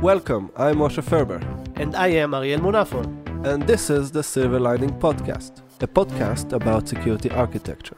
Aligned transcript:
Welcome, 0.00 0.50
I'm 0.56 0.76
Moshe 0.76 1.02
Ferber, 1.02 1.40
And 1.76 1.94
I 1.96 2.08
am 2.08 2.32
Ariel 2.34 2.60
Munafo. 2.60 3.02
and 3.44 3.62
this 3.66 3.90
is 3.90 4.10
the 4.12 4.22
Silver 4.22 4.58
Lining 4.60 4.90
Podcast, 4.98 5.60
a 5.82 5.86
podcast 5.86 6.52
about 6.52 6.88
security 6.88 7.30
architecture. 7.30 7.96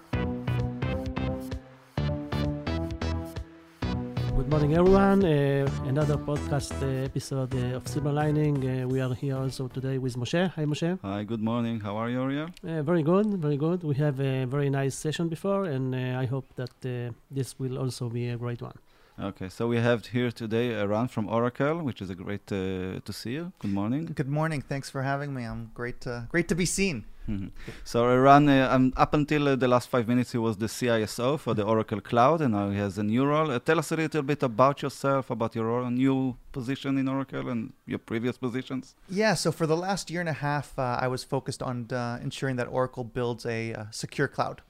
Morning, 4.61 4.77
everyone. 4.77 5.24
Uh, 5.24 5.88
another 5.88 6.18
podcast 6.18 6.72
uh, 6.82 7.04
episode 7.06 7.54
uh, 7.54 7.77
of 7.77 7.88
Silver 7.88 8.12
Lining. 8.12 8.59
Uh, 8.59 8.86
we 8.86 9.00
are 9.00 9.14
here 9.14 9.34
also 9.34 9.68
today 9.68 9.96
with 9.96 10.16
Moshe. 10.16 10.50
Hi, 10.50 10.66
Moshe. 10.66 10.98
Hi, 11.02 11.24
good 11.24 11.40
morning. 11.40 11.80
How 11.80 11.96
are 11.96 12.10
you, 12.10 12.20
Ariel? 12.20 12.48
Uh, 12.62 12.82
very 12.82 13.02
good, 13.02 13.27
very 13.38 13.56
good. 13.56 13.82
We 13.82 13.95
have 13.95 14.20
a 14.20 14.45
very 14.45 14.68
nice 14.68 14.95
session 14.95 15.28
before, 15.28 15.64
and 15.64 15.95
uh, 15.95 16.20
I 16.20 16.27
hope 16.27 16.45
that 16.56 16.74
uh, 16.84 17.14
this 17.30 17.59
will 17.59 17.78
also 17.78 18.10
be 18.10 18.28
a 18.28 18.37
great 18.37 18.60
one. 18.60 18.77
Okay, 19.23 19.51
so 19.51 19.69
we 19.69 19.77
have 19.77 20.06
here 20.06 20.30
today 20.30 20.73
Eran 20.73 21.06
from 21.09 21.29
Oracle, 21.29 21.83
which 21.83 22.01
is 22.01 22.09
a 22.09 22.15
great 22.15 22.51
uh, 22.51 23.01
to 23.05 23.12
see 23.12 23.33
you. 23.33 23.52
Good 23.59 23.73
morning. 23.73 24.06
Good 24.15 24.30
morning. 24.30 24.62
Thanks 24.62 24.88
for 24.88 25.02
having 25.02 25.34
me. 25.34 25.45
I'm 25.45 25.70
great. 25.74 26.06
Uh, 26.06 26.23
great 26.30 26.48
to 26.48 26.55
be 26.55 26.65
seen. 26.65 27.05
Mhm. 27.29 27.51
so 27.84 28.09
Eran, 28.09 28.48
uh, 28.48 28.74
um, 28.74 28.93
up 28.96 29.12
until 29.15 29.46
uh, 29.48 29.55
the 29.56 29.69
last 29.69 29.88
five 29.91 30.09
minutes, 30.09 30.33
he 30.33 30.38
was 30.38 30.56
the 30.56 30.66
CISO 30.69 31.38
for 31.38 31.52
the 31.55 31.62
Oracle 31.62 32.01
Cloud, 32.01 32.41
and 32.41 32.52
now 32.55 32.70
he 32.70 32.79
has 32.79 32.96
a 32.96 33.02
new 33.02 33.24
role. 33.27 33.51
Uh, 33.51 33.59
tell 33.59 33.79
us 33.79 33.93
a 33.93 33.96
little 33.96 34.23
bit 34.23 34.43
about 34.43 34.80
yourself, 34.83 35.30
about 35.30 35.55
your 35.55 35.91
new 35.91 36.34
position 36.51 36.96
in 36.96 37.07
Oracle, 37.07 37.48
and 37.51 37.73
your 37.87 37.98
previous 37.98 38.38
positions. 38.38 38.96
Yeah. 39.09 39.34
So 39.34 39.52
for 39.52 39.66
the 39.66 39.77
last 39.77 40.10
year 40.10 40.21
and 40.21 40.30
a 40.30 40.38
half, 40.48 40.79
uh, 40.79 40.98
I 40.98 41.09
was 41.09 41.23
focused 41.24 41.62
on 41.62 41.87
uh, 41.93 42.18
ensuring 42.23 42.57
that 42.57 42.68
Oracle 42.68 43.05
builds 43.05 43.45
a 43.45 43.74
uh, 43.74 43.84
secure 43.91 44.29
cloud. 44.29 44.62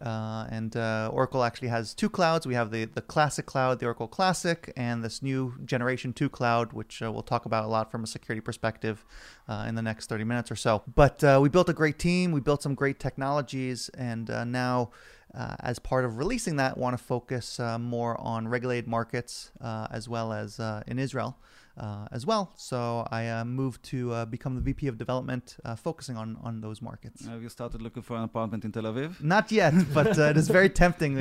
Uh, 0.00 0.46
and 0.50 0.76
uh, 0.76 1.10
Oracle 1.12 1.42
actually 1.42 1.68
has 1.68 1.94
two 1.94 2.08
clouds. 2.08 2.46
We 2.46 2.54
have 2.54 2.70
the, 2.70 2.84
the 2.84 3.00
classic 3.00 3.46
cloud, 3.46 3.80
the 3.80 3.86
Oracle 3.86 4.08
Classic, 4.08 4.72
and 4.76 5.04
this 5.04 5.22
new 5.22 5.54
Generation 5.64 6.12
2 6.12 6.28
cloud, 6.28 6.72
which 6.72 7.02
uh, 7.02 7.10
we'll 7.10 7.22
talk 7.22 7.46
about 7.46 7.64
a 7.64 7.68
lot 7.68 7.90
from 7.90 8.04
a 8.04 8.06
security 8.06 8.40
perspective 8.40 9.04
uh, 9.48 9.64
in 9.68 9.74
the 9.74 9.82
next 9.82 10.08
30 10.08 10.24
minutes 10.24 10.50
or 10.50 10.56
so. 10.56 10.82
But 10.94 11.22
uh, 11.24 11.38
we 11.42 11.48
built 11.48 11.68
a 11.68 11.72
great 11.72 11.98
team, 11.98 12.32
we 12.32 12.40
built 12.40 12.62
some 12.62 12.74
great 12.74 13.00
technologies, 13.00 13.88
and 13.90 14.30
uh, 14.30 14.44
now, 14.44 14.90
uh, 15.34 15.56
as 15.60 15.78
part 15.78 16.04
of 16.04 16.18
releasing 16.18 16.56
that, 16.56 16.78
want 16.78 16.96
to 16.96 17.02
focus 17.02 17.58
uh, 17.58 17.78
more 17.78 18.18
on 18.20 18.48
regulated 18.48 18.86
markets 18.86 19.50
uh, 19.60 19.88
as 19.90 20.08
well 20.08 20.32
as 20.32 20.60
in 20.86 20.98
Israel. 20.98 21.36
Uh, 21.78 22.08
as 22.10 22.26
well, 22.26 22.50
so 22.56 23.06
I 23.12 23.28
uh, 23.28 23.44
moved 23.44 23.84
to 23.84 24.12
uh, 24.12 24.24
become 24.24 24.56
the 24.56 24.60
VP 24.60 24.88
of 24.88 24.98
development, 24.98 25.56
uh, 25.64 25.76
focusing 25.76 26.16
on 26.16 26.36
on 26.42 26.60
those 26.60 26.82
markets. 26.82 27.24
Have 27.26 27.40
you 27.40 27.48
started 27.48 27.80
looking 27.82 28.02
for 28.02 28.16
an 28.16 28.24
apartment 28.24 28.64
in 28.64 28.72
Tel 28.72 28.82
Aviv? 28.90 29.10
Not 29.22 29.52
yet, 29.52 29.74
but 29.94 30.18
uh, 30.18 30.32
it 30.32 30.36
is 30.36 30.48
very 30.48 30.70
tempting. 30.70 31.12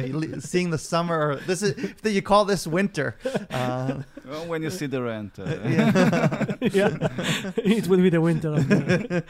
Seeing 0.41 0.71
the 0.71 0.79
summer, 0.79 1.17
or 1.27 1.35
this 1.49 1.61
is 1.61 1.75
that 2.01 2.11
you 2.11 2.23
call 2.23 2.43
this 2.45 2.65
winter. 2.67 3.07
Uh, 3.57 4.03
well, 4.29 4.45
when 4.51 4.61
you 4.61 4.69
see 4.69 4.87
the 4.87 5.01
rent. 5.01 5.33
Uh, 5.39 5.45
yeah, 6.79 6.91
it 7.77 7.87
will 7.87 8.01
be 8.07 8.11
the 8.17 8.21
winter. 8.29 8.51
The, 8.51 9.23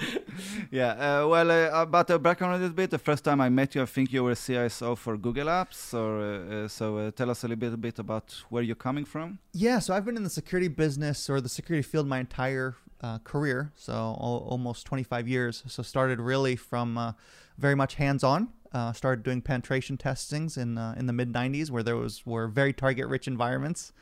yeah, 0.71 0.91
uh, 1.23 1.27
well, 1.27 1.49
uh, 1.51 1.81
about 1.81 2.07
the 2.07 2.17
background 2.19 2.55
a 2.55 2.57
little 2.57 2.75
bit. 2.81 2.89
The 2.89 3.03
first 3.09 3.23
time 3.23 3.39
I 3.39 3.49
met 3.49 3.75
you, 3.75 3.81
I 3.83 3.85
think 3.85 4.11
you 4.11 4.23
were 4.23 4.33
CISO 4.33 4.97
for 4.97 5.13
Google 5.17 5.47
Apps. 5.47 5.93
Or 5.93 6.67
so, 6.67 6.97
uh, 6.97 7.11
tell 7.11 7.29
us 7.29 7.43
a 7.43 7.47
little 7.47 7.59
bit, 7.59 7.79
bit 7.79 7.99
about 7.99 8.27
where 8.49 8.63
you're 8.63 8.83
coming 8.89 9.05
from. 9.05 9.27
yeah, 9.53 9.79
so 9.79 9.93
I've 9.93 10.05
been 10.05 10.17
in 10.17 10.23
the 10.23 10.35
security 10.41 10.67
business 10.83 11.16
or 11.29 11.41
the 11.41 11.49
security 11.49 11.81
field 11.81 12.07
my 12.07 12.19
entire 12.19 12.75
uh, 13.01 13.19
career, 13.19 13.71
so 13.75 13.93
al- 13.93 14.45
almost 14.49 14.85
25 14.85 15.27
years. 15.27 15.63
So 15.67 15.83
started 15.83 16.19
really 16.19 16.55
from 16.55 16.97
uh, 16.97 17.13
very 17.57 17.75
much 17.75 17.95
hands-on. 17.95 18.49
Uh, 18.73 18.91
started 18.91 19.23
doing 19.23 19.41
penetration 19.41 19.97
testings 19.97 20.57
in 20.57 20.77
uh, 20.77 20.93
in 20.97 21.07
the 21.07 21.13
mid 21.13 21.31
90s, 21.31 21.69
where 21.71 21.83
there 21.83 21.95
was 21.95 22.25
were 22.25 22.47
very 22.47 22.73
target-rich 22.73 23.27
environments, 23.27 23.93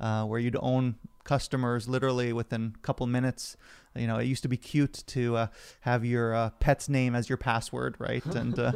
uh, 0.00 0.24
where 0.24 0.40
you'd 0.40 0.56
own 0.60 0.96
customers 1.24 1.88
literally 1.88 2.32
within 2.32 2.74
a 2.74 2.78
couple 2.78 3.06
minutes. 3.06 3.56
You 3.94 4.06
know, 4.06 4.18
it 4.18 4.24
used 4.24 4.42
to 4.42 4.48
be 4.48 4.56
cute 4.56 5.04
to 5.08 5.36
uh, 5.36 5.46
have 5.82 6.04
your 6.04 6.34
uh, 6.34 6.50
pet's 6.58 6.88
name 6.88 7.14
as 7.14 7.28
your 7.28 7.38
password, 7.38 7.96
right? 7.98 8.24
And 8.34 8.58
uh, 8.58 8.72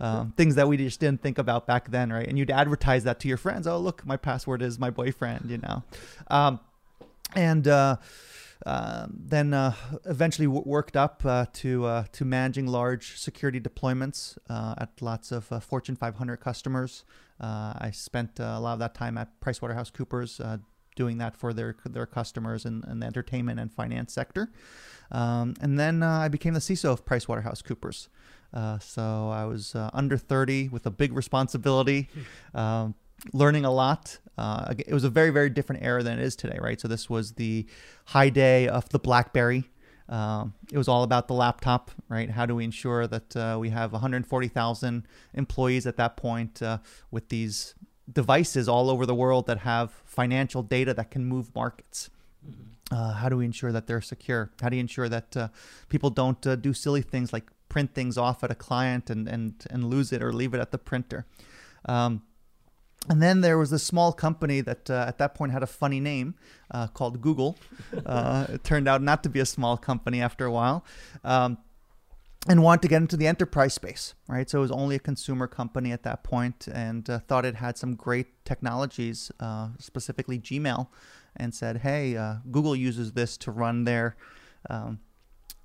um, 0.00 0.32
things 0.36 0.54
that 0.54 0.68
we 0.68 0.76
just 0.76 1.00
didn't 1.00 1.22
think 1.22 1.38
about 1.38 1.66
back 1.66 1.90
then, 1.90 2.12
right? 2.12 2.26
And 2.26 2.38
you'd 2.38 2.50
advertise 2.50 3.04
that 3.04 3.20
to 3.20 3.28
your 3.28 3.36
friends. 3.36 3.66
Oh, 3.66 3.78
look, 3.78 4.06
my 4.06 4.16
password 4.16 4.62
is 4.62 4.78
my 4.78 4.90
boyfriend, 4.90 5.50
you 5.50 5.58
know. 5.58 5.82
Um, 6.28 6.60
and 7.34 7.66
uh, 7.68 7.96
um 8.66 9.16
then 9.18 9.54
uh, 9.54 9.72
eventually 10.04 10.46
w- 10.46 10.62
worked 10.66 10.96
up 10.96 11.22
uh, 11.24 11.46
to 11.52 11.86
uh, 11.86 12.04
to 12.12 12.24
managing 12.24 12.66
large 12.66 13.18
security 13.18 13.60
deployments 13.60 14.36
uh, 14.48 14.74
at 14.78 14.90
lots 15.00 15.32
of 15.32 15.50
uh, 15.52 15.60
Fortune 15.60 15.96
500 15.96 16.36
customers. 16.38 17.04
Uh, 17.40 17.72
I 17.78 17.90
spent 17.90 18.38
uh, 18.38 18.54
a 18.56 18.60
lot 18.60 18.74
of 18.74 18.78
that 18.80 18.94
time 18.94 19.16
at 19.16 19.40
PricewaterhouseCoopers 19.40 20.44
uh, 20.44 20.58
doing 20.94 21.18
that 21.18 21.34
for 21.34 21.52
their 21.54 21.76
their 21.84 22.06
customers 22.06 22.66
in, 22.66 22.84
in 22.90 23.00
the 23.00 23.06
entertainment 23.06 23.58
and 23.58 23.72
finance 23.72 24.12
sector. 24.12 24.52
Um, 25.10 25.54
and 25.60 25.78
then 25.78 26.02
uh, 26.02 26.18
I 26.18 26.28
became 26.28 26.54
the 26.54 26.60
CISO 26.60 26.92
of 26.92 27.04
PricewaterhouseCoopers. 27.04 28.08
Uh, 28.52 28.78
so 28.78 29.30
I 29.30 29.44
was 29.44 29.74
uh, 29.74 29.90
under 29.92 30.16
30 30.16 30.68
with 30.68 30.86
a 30.86 30.90
big 30.90 31.12
responsibility, 31.12 32.08
um, 32.54 32.94
learning 33.32 33.64
a 33.64 33.70
lot. 33.70 34.18
Uh, 34.38 34.74
it 34.78 34.92
was 34.94 35.04
a 35.04 35.10
very, 35.10 35.30
very 35.30 35.50
different 35.50 35.82
era 35.82 36.02
than 36.02 36.18
it 36.18 36.24
is 36.24 36.34
today, 36.36 36.58
right? 36.60 36.80
So 36.80 36.88
this 36.88 37.10
was 37.10 37.32
the 37.32 37.66
high 38.06 38.30
day 38.30 38.68
of 38.68 38.88
the 38.88 38.98
BlackBerry. 38.98 39.70
Um, 40.08 40.54
it 40.72 40.78
was 40.78 40.88
all 40.88 41.04
about 41.04 41.28
the 41.28 41.34
laptop, 41.34 41.90
right? 42.08 42.30
How 42.30 42.44
do 42.44 42.56
we 42.56 42.64
ensure 42.64 43.06
that 43.06 43.36
uh, 43.36 43.58
we 43.60 43.70
have 43.70 43.92
140,000 43.92 45.06
employees 45.34 45.86
at 45.86 45.96
that 45.98 46.16
point 46.16 46.60
uh, 46.62 46.78
with 47.10 47.28
these 47.28 47.74
devices 48.12 48.68
all 48.68 48.90
over 48.90 49.06
the 49.06 49.14
world 49.14 49.46
that 49.46 49.58
have 49.58 49.92
financial 50.04 50.62
data 50.62 50.92
that 50.94 51.10
can 51.10 51.24
move 51.24 51.54
markets? 51.54 52.10
Uh, 52.90 53.12
how 53.12 53.28
do 53.28 53.36
we 53.36 53.44
ensure 53.44 53.70
that 53.70 53.86
they're 53.86 54.00
secure? 54.00 54.50
How 54.60 54.68
do 54.68 54.76
you 54.76 54.80
ensure 54.80 55.08
that 55.08 55.36
uh, 55.36 55.48
people 55.88 56.10
don't 56.10 56.44
uh, 56.44 56.56
do 56.56 56.72
silly 56.72 57.02
things 57.02 57.32
like 57.32 57.48
print 57.68 57.94
things 57.94 58.18
off 58.18 58.42
at 58.42 58.50
a 58.50 58.56
client 58.56 59.10
and, 59.10 59.28
and, 59.28 59.64
and 59.70 59.84
lose 59.84 60.12
it 60.12 60.22
or 60.22 60.32
leave 60.32 60.54
it 60.54 60.60
at 60.60 60.72
the 60.72 60.78
printer? 60.78 61.24
Um, 61.84 62.22
and 63.08 63.22
then 63.22 63.40
there 63.40 63.56
was 63.56 63.72
a 63.72 63.78
small 63.78 64.12
company 64.12 64.60
that 64.60 64.90
uh, 64.90 65.04
at 65.08 65.18
that 65.18 65.34
point 65.34 65.52
had 65.52 65.62
a 65.62 65.66
funny 65.66 66.00
name 66.00 66.34
uh, 66.70 66.86
called 66.88 67.20
Google. 67.20 67.58
Uh, 68.04 68.46
it 68.50 68.64
turned 68.64 68.88
out 68.88 69.02
not 69.02 69.22
to 69.22 69.28
be 69.28 69.40
a 69.40 69.46
small 69.46 69.76
company 69.76 70.20
after 70.20 70.44
a 70.44 70.52
while. 70.52 70.84
Um, 71.24 71.58
and 72.48 72.62
wanted 72.62 72.82
to 72.82 72.88
get 72.88 73.02
into 73.02 73.18
the 73.18 73.26
enterprise 73.26 73.74
space, 73.74 74.14
right? 74.26 74.48
So 74.48 74.58
it 74.58 74.62
was 74.62 74.70
only 74.70 74.96
a 74.96 75.00
consumer 75.00 75.46
company 75.46 75.92
at 75.92 76.04
that 76.04 76.24
point 76.24 76.68
and 76.72 77.08
uh, 77.08 77.18
thought 77.18 77.44
it 77.44 77.56
had 77.56 77.76
some 77.76 77.94
great 77.94 78.44
technologies, 78.46 79.30
uh, 79.40 79.68
specifically 79.78 80.38
Gmail, 80.38 80.88
and 81.36 81.54
said, 81.54 81.78
hey, 81.78 82.16
uh, 82.16 82.36
Google 82.50 82.74
uses 82.74 83.12
this 83.12 83.36
to 83.38 83.50
run 83.50 83.84
their. 83.84 84.16
Um, 84.70 85.00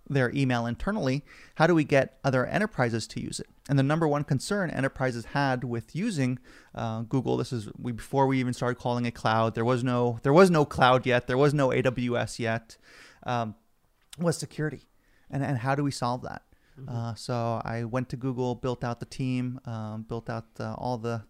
their 0.10 0.32
email 0.34 0.66
internally, 0.66 1.24
how 1.56 1.68
do 1.68 1.76
we 1.76 1.84
get 1.84 2.20
other 2.24 2.46
enterprises 2.46 3.08
to 3.08 3.22
use 3.22 3.40
it? 3.40 3.48
And 3.70 3.80
the 3.80 3.84
number 3.84 4.08
one 4.08 4.24
concern 4.24 4.70
enterprises 4.70 5.26
had 5.26 5.64
with 5.64 5.96
using 5.96 6.40
uh, 6.74 7.02
Google, 7.02 7.38
this 7.38 7.52
is 7.52 7.70
we, 7.78 7.92
before 7.92 8.28
we 8.28 8.40
even 8.40 8.54
started 8.54 8.76
calling 8.76 9.06
it 9.06 9.16
cloud. 9.16 9.56
There 9.56 9.66
was 9.66 9.84
no 9.84 10.20
there 10.24 10.34
was 10.34 10.50
no 10.50 10.66
cloud 10.66 11.06
yet. 11.06 11.28
There 11.28 11.38
was 11.38 11.54
no 11.54 11.70
AWS 11.70 12.40
yet. 12.40 12.78
Um, 13.24 13.56
was 14.20 14.38
security, 14.38 14.88
and 15.30 15.44
and 15.44 15.58
how 15.58 15.76
do 15.76 15.84
we 15.84 15.92
solve 15.92 16.22
that? 16.24 16.44
Uh, 16.88 17.16
so 17.16 17.62
I 17.64 17.86
went 17.86 18.10
to 18.10 18.18
Google, 18.18 18.56
built 18.56 18.84
out 18.84 19.00
the 19.00 19.06
team, 19.06 19.62
um, 19.66 20.04
built 20.04 20.30
out 20.30 20.46
uh, 20.60 20.74
all 20.74 20.98
the 20.98 21.24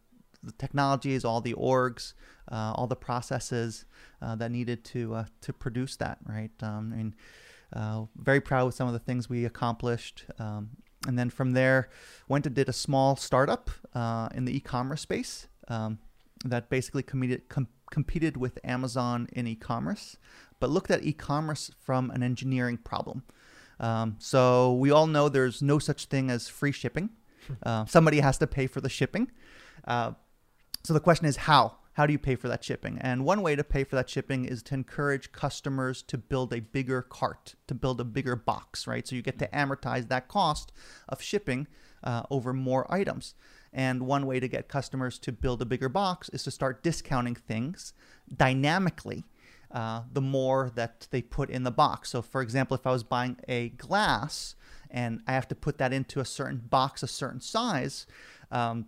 the 0.43 0.51
technologies, 0.53 1.25
all 1.25 1.41
the 1.41 1.53
orgs, 1.53 2.13
uh, 2.51 2.71
all 2.75 2.87
the 2.87 2.95
processes 2.95 3.85
uh, 4.21 4.35
that 4.35 4.51
needed 4.51 4.83
to 4.85 5.15
uh, 5.15 5.25
to 5.41 5.53
produce 5.53 5.95
that. 5.97 6.17
Right. 6.25 6.51
Um, 6.61 6.91
I 6.93 6.97
mean, 6.97 7.15
uh, 7.73 8.05
very 8.15 8.41
proud 8.41 8.65
with 8.65 8.75
some 8.75 8.87
of 8.87 8.93
the 8.93 8.99
things 8.99 9.29
we 9.29 9.45
accomplished. 9.45 10.25
Um, 10.39 10.71
and 11.07 11.19
then 11.19 11.29
from 11.29 11.51
there, 11.51 11.89
went 12.27 12.45
and 12.45 12.55
did 12.55 12.69
a 12.69 12.73
small 12.73 13.15
startup 13.15 13.69
uh, 13.93 14.29
in 14.33 14.45
the 14.45 14.55
e-commerce 14.55 15.01
space 15.01 15.47
um, 15.67 15.99
that 16.43 16.69
basically 16.69 17.03
competed 17.03 17.47
com- 17.49 17.67
competed 17.91 18.37
with 18.37 18.57
Amazon 18.63 19.27
in 19.33 19.47
e-commerce, 19.47 20.17
but 20.59 20.69
looked 20.69 20.89
at 20.89 21.03
e-commerce 21.03 21.71
from 21.79 22.09
an 22.11 22.23
engineering 22.23 22.77
problem. 22.77 23.23
Um, 23.79 24.15
so 24.19 24.73
we 24.73 24.89
all 24.89 25.07
know 25.07 25.29
there's 25.29 25.61
no 25.61 25.79
such 25.79 26.05
thing 26.05 26.29
as 26.29 26.47
free 26.47 26.71
shipping. 26.71 27.09
Uh, 27.61 27.85
somebody 27.85 28.21
has 28.21 28.39
to 28.39 28.47
pay 28.47 28.65
for 28.65 28.81
the 28.81 28.89
shipping. 28.89 29.29
Uh, 29.87 30.13
so 30.83 30.93
the 30.93 30.99
question 30.99 31.27
is 31.27 31.35
how? 31.35 31.77
How 31.95 32.05
do 32.05 32.11
you 32.11 32.19
pay 32.19 32.35
for 32.35 32.49
that 32.49 32.61
shipping? 32.61 32.97
And 32.99 33.23
one 33.23 33.41
way 33.41 33.55
to 33.55 33.63
pay 33.63 33.85
for 33.85 33.95
that 33.95 34.09
shipping 34.09 34.43
is 34.43 34.61
to 34.63 34.73
encourage 34.73 35.31
customers 35.31 36.01
to 36.03 36.17
build 36.17 36.53
a 36.53 36.59
bigger 36.59 37.01
cart, 37.01 37.55
to 37.67 37.73
build 37.73 38.01
a 38.01 38.03
bigger 38.03 38.35
box, 38.35 38.85
right? 38.85 39.07
So 39.07 39.15
you 39.15 39.21
get 39.21 39.39
to 39.39 39.47
amortize 39.47 40.09
that 40.09 40.27
cost 40.27 40.73
of 41.07 41.21
shipping 41.21 41.67
uh, 42.03 42.23
over 42.29 42.51
more 42.51 42.85
items. 42.93 43.33
And 43.71 44.01
one 44.01 44.25
way 44.25 44.41
to 44.41 44.47
get 44.49 44.67
customers 44.67 45.17
to 45.19 45.31
build 45.31 45.61
a 45.61 45.65
bigger 45.65 45.87
box 45.87 46.27
is 46.29 46.43
to 46.43 46.51
start 46.51 46.83
discounting 46.83 47.35
things 47.35 47.93
dynamically 48.35 49.23
uh, 49.71 50.03
the 50.11 50.21
more 50.21 50.71
that 50.75 51.07
they 51.11 51.21
put 51.21 51.49
in 51.49 51.63
the 51.63 51.71
box. 51.71 52.09
So, 52.09 52.21
for 52.21 52.41
example, 52.41 52.75
if 52.75 52.85
I 52.85 52.91
was 52.91 53.03
buying 53.03 53.37
a 53.47 53.69
glass 53.69 54.55
and 54.91 55.21
I 55.27 55.31
have 55.31 55.47
to 55.47 55.55
put 55.55 55.77
that 55.77 55.93
into 55.93 56.19
a 56.19 56.25
certain 56.25 56.57
box, 56.57 57.03
a 57.03 57.07
certain 57.07 57.41
size, 57.41 58.05
um, 58.51 58.85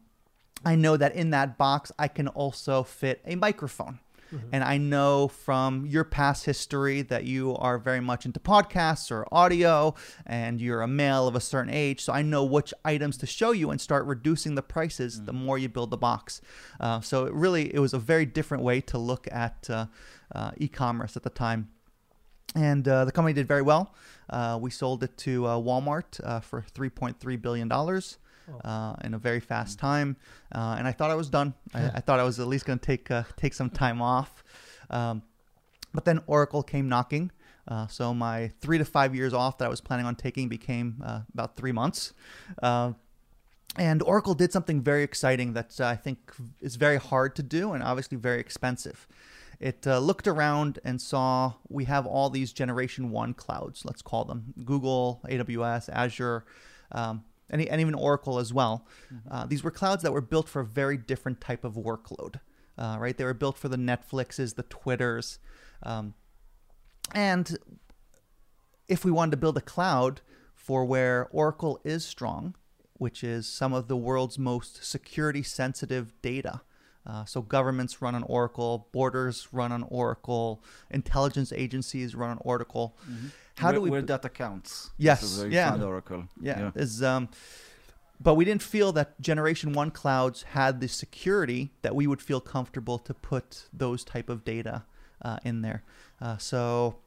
I 0.65 0.75
know 0.75 0.97
that 0.97 1.15
in 1.15 1.29
that 1.31 1.57
box 1.57 1.91
I 1.97 2.07
can 2.07 2.27
also 2.27 2.83
fit 2.83 3.21
a 3.25 3.35
microphone. 3.35 3.99
Mhm. 4.31 4.49
And 4.51 4.63
I 4.63 4.77
know 4.77 5.29
from 5.29 5.85
your 5.85 6.03
past 6.03 6.45
history 6.45 7.01
that 7.03 7.23
you 7.23 7.55
are 7.55 7.77
very 7.77 8.01
much 8.01 8.25
into 8.25 8.39
podcasts 8.41 9.09
or 9.09 9.25
audio 9.31 9.95
and 10.25 10.59
you're 10.59 10.81
a 10.81 10.87
male 10.87 11.27
of 11.27 11.35
a 11.35 11.39
certain 11.39 11.71
age. 11.73 12.03
So 12.03 12.11
I 12.11 12.23
know 12.23 12.43
which 12.43 12.73
items 12.83 13.17
to 13.19 13.25
show 13.25 13.51
you 13.51 13.71
and 13.71 13.79
start 13.79 14.05
reducing 14.05 14.55
the 14.55 14.61
prices 14.61 15.23
the 15.23 15.31
more 15.31 15.57
you 15.57 15.69
build 15.69 15.91
the 15.91 15.97
box. 15.97 16.41
Uh, 16.79 16.99
so 16.99 17.25
it 17.25 17.33
really, 17.33 17.73
it 17.73 17.79
was 17.79 17.93
a 17.93 17.99
very 17.99 18.25
different 18.25 18.63
way 18.63 18.81
to 18.81 18.97
look 18.97 19.27
at 19.31 19.69
uh, 19.69 19.85
uh, 20.35 20.51
e 20.57 20.67
commerce 20.67 21.15
at 21.15 21.23
the 21.23 21.29
time. 21.29 21.69
And 22.55 22.85
uh, 22.87 23.05
the 23.05 23.11
company 23.11 23.33
did 23.33 23.47
very 23.47 23.61
well. 23.61 23.93
Uh, 24.29 24.57
we 24.59 24.71
sold 24.71 25.03
it 25.03 25.15
to 25.19 25.45
uh, 25.45 25.57
Walmart 25.57 26.19
uh, 26.23 26.39
for 26.41 26.65
$3.3 26.75 27.41
billion. 27.41 27.69
Uh, 28.63 28.95
in 29.03 29.13
a 29.13 29.17
very 29.17 29.39
fast 29.39 29.79
time, 29.79 30.17
uh, 30.53 30.75
and 30.77 30.87
I 30.87 30.91
thought 30.91 31.11
I 31.11 31.15
was 31.15 31.29
done. 31.29 31.53
I, 31.73 31.87
I 31.95 31.99
thought 31.99 32.19
I 32.19 32.23
was 32.23 32.39
at 32.39 32.47
least 32.47 32.65
going 32.65 32.79
to 32.79 32.85
take 32.85 33.11
uh, 33.11 33.23
take 33.35 33.53
some 33.53 33.69
time 33.69 34.01
off, 34.01 34.43
um, 34.89 35.21
but 35.93 36.05
then 36.05 36.21
Oracle 36.27 36.63
came 36.63 36.89
knocking. 36.89 37.31
Uh, 37.67 37.87
so 37.87 38.13
my 38.13 38.51
three 38.61 38.77
to 38.77 38.85
five 38.85 39.13
years 39.13 39.33
off 39.33 39.57
that 39.57 39.65
I 39.65 39.67
was 39.67 39.81
planning 39.81 40.05
on 40.05 40.15
taking 40.15 40.47
became 40.47 41.01
uh, 41.05 41.21
about 41.33 41.57
three 41.57 41.71
months. 41.71 42.13
Uh, 42.61 42.93
and 43.75 44.01
Oracle 44.01 44.33
did 44.33 44.51
something 44.51 44.81
very 44.81 45.03
exciting 45.03 45.53
that 45.53 45.79
uh, 45.79 45.85
I 45.85 45.95
think 45.95 46.33
is 46.61 46.77
very 46.77 46.97
hard 46.97 47.35
to 47.35 47.43
do 47.43 47.73
and 47.73 47.83
obviously 47.83 48.17
very 48.17 48.39
expensive. 48.39 49.07
It 49.59 49.85
uh, 49.85 49.99
looked 49.99 50.27
around 50.27 50.79
and 50.83 51.01
saw 51.01 51.53
we 51.67 51.85
have 51.85 52.05
all 52.05 52.29
these 52.29 52.53
generation 52.53 53.11
one 53.11 53.33
clouds, 53.33 53.85
let's 53.85 54.01
call 54.01 54.23
them 54.25 54.53
Google, 54.63 55.21
AWS, 55.27 55.89
Azure, 55.91 56.45
um, 56.91 57.23
and, 57.49 57.61
and 57.61 57.81
even 57.81 57.95
Oracle 57.95 58.39
as 58.39 58.53
well. 58.53 58.85
Uh, 59.29 59.45
these 59.45 59.63
were 59.63 59.71
clouds 59.71 60.03
that 60.03 60.11
were 60.11 60.21
built 60.21 60.49
for 60.49 60.61
a 60.61 60.65
very 60.65 60.97
different 60.97 61.41
type 61.41 61.63
of 61.63 61.73
workload, 61.75 62.39
uh, 62.77 62.97
right? 62.99 63.17
They 63.17 63.23
were 63.23 63.33
built 63.33 63.57
for 63.57 63.69
the 63.69 63.77
Netflixes, 63.77 64.55
the 64.55 64.63
Twitters. 64.63 65.39
Um, 65.83 66.13
and 67.13 67.57
if 68.87 69.05
we 69.05 69.11
wanted 69.11 69.31
to 69.31 69.37
build 69.37 69.57
a 69.57 69.61
cloud 69.61 70.21
for 70.55 70.85
where 70.85 71.27
Oracle 71.31 71.79
is 71.83 72.05
strong, 72.05 72.55
which 72.93 73.23
is 73.23 73.47
some 73.47 73.73
of 73.73 73.87
the 73.87 73.95
world's 73.95 74.37
most 74.39 74.83
security 74.83 75.43
sensitive 75.43 76.13
data. 76.21 76.61
Uh, 77.05 77.23
so 77.23 77.41
governments 77.41 78.01
run 78.01 78.15
on 78.15 78.23
Oracle, 78.23 78.89
borders 78.91 79.47
run 79.53 79.71
on 79.71 79.83
Oracle, 79.83 80.61
intelligence 80.89 81.53
agencies 81.53 82.15
run 82.15 82.31
on 82.31 82.37
Oracle. 82.41 82.97
How 83.57 83.67
where, 83.67 83.73
do 83.73 83.81
we 83.81 83.89
where 83.89 84.01
data 84.01 84.29
counts? 84.29 84.91
Yes, 84.97 85.21
This 85.21 85.31
is 85.31 85.37
where 85.39 85.47
you 85.47 85.55
yeah. 85.55 85.83
Oracle. 85.83 86.27
yeah, 86.39 86.71
is 86.75 87.01
um 87.03 87.29
but 88.19 88.33
we 88.33 88.45
didn't 88.45 88.63
feel 88.63 88.91
that 88.93 89.19
generation 89.21 89.73
1 89.73 89.91
clouds 89.91 90.41
had 90.43 90.81
the 90.81 90.87
security 90.87 91.71
that 91.83 91.95
we 91.95 92.07
would 92.07 92.21
feel 92.21 92.41
comfortable 92.41 92.97
to 92.97 93.13
put 93.13 93.65
those 93.71 94.03
type 94.03 94.27
of 94.29 94.43
data 94.43 94.85
uh, 95.21 95.37
in 95.43 95.61
there 95.61 95.83
uh, 96.21 96.37
so 96.37 96.97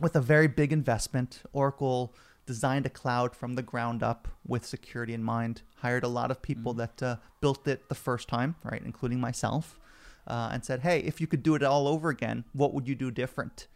with 0.00 0.16
a 0.16 0.20
very 0.20 0.46
big 0.46 0.72
investment 0.72 1.42
oracle 1.52 2.14
designed 2.44 2.86
a 2.86 2.90
cloud 2.90 3.34
from 3.34 3.54
the 3.54 3.62
ground 3.62 4.02
up 4.02 4.28
with 4.46 4.64
security 4.66 5.14
in 5.14 5.22
mind 5.22 5.62
hired 5.76 6.04
a 6.04 6.08
lot 6.08 6.30
of 6.30 6.42
people 6.42 6.74
that 6.74 7.02
uh, 7.02 7.16
built 7.40 7.66
it 7.66 7.88
the 7.88 7.94
first 7.94 8.28
time 8.28 8.54
right 8.62 8.82
including 8.84 9.20
myself 9.20 9.78
uh, 10.26 10.50
and 10.52 10.64
said 10.64 10.80
hey 10.80 11.00
if 11.00 11.20
you 11.20 11.26
could 11.26 11.42
do 11.42 11.54
it 11.54 11.62
all 11.62 11.88
over 11.88 12.08
again 12.08 12.44
what 12.52 12.72
would 12.72 12.86
you 12.86 12.94
do 12.94 13.10
different 13.10 13.66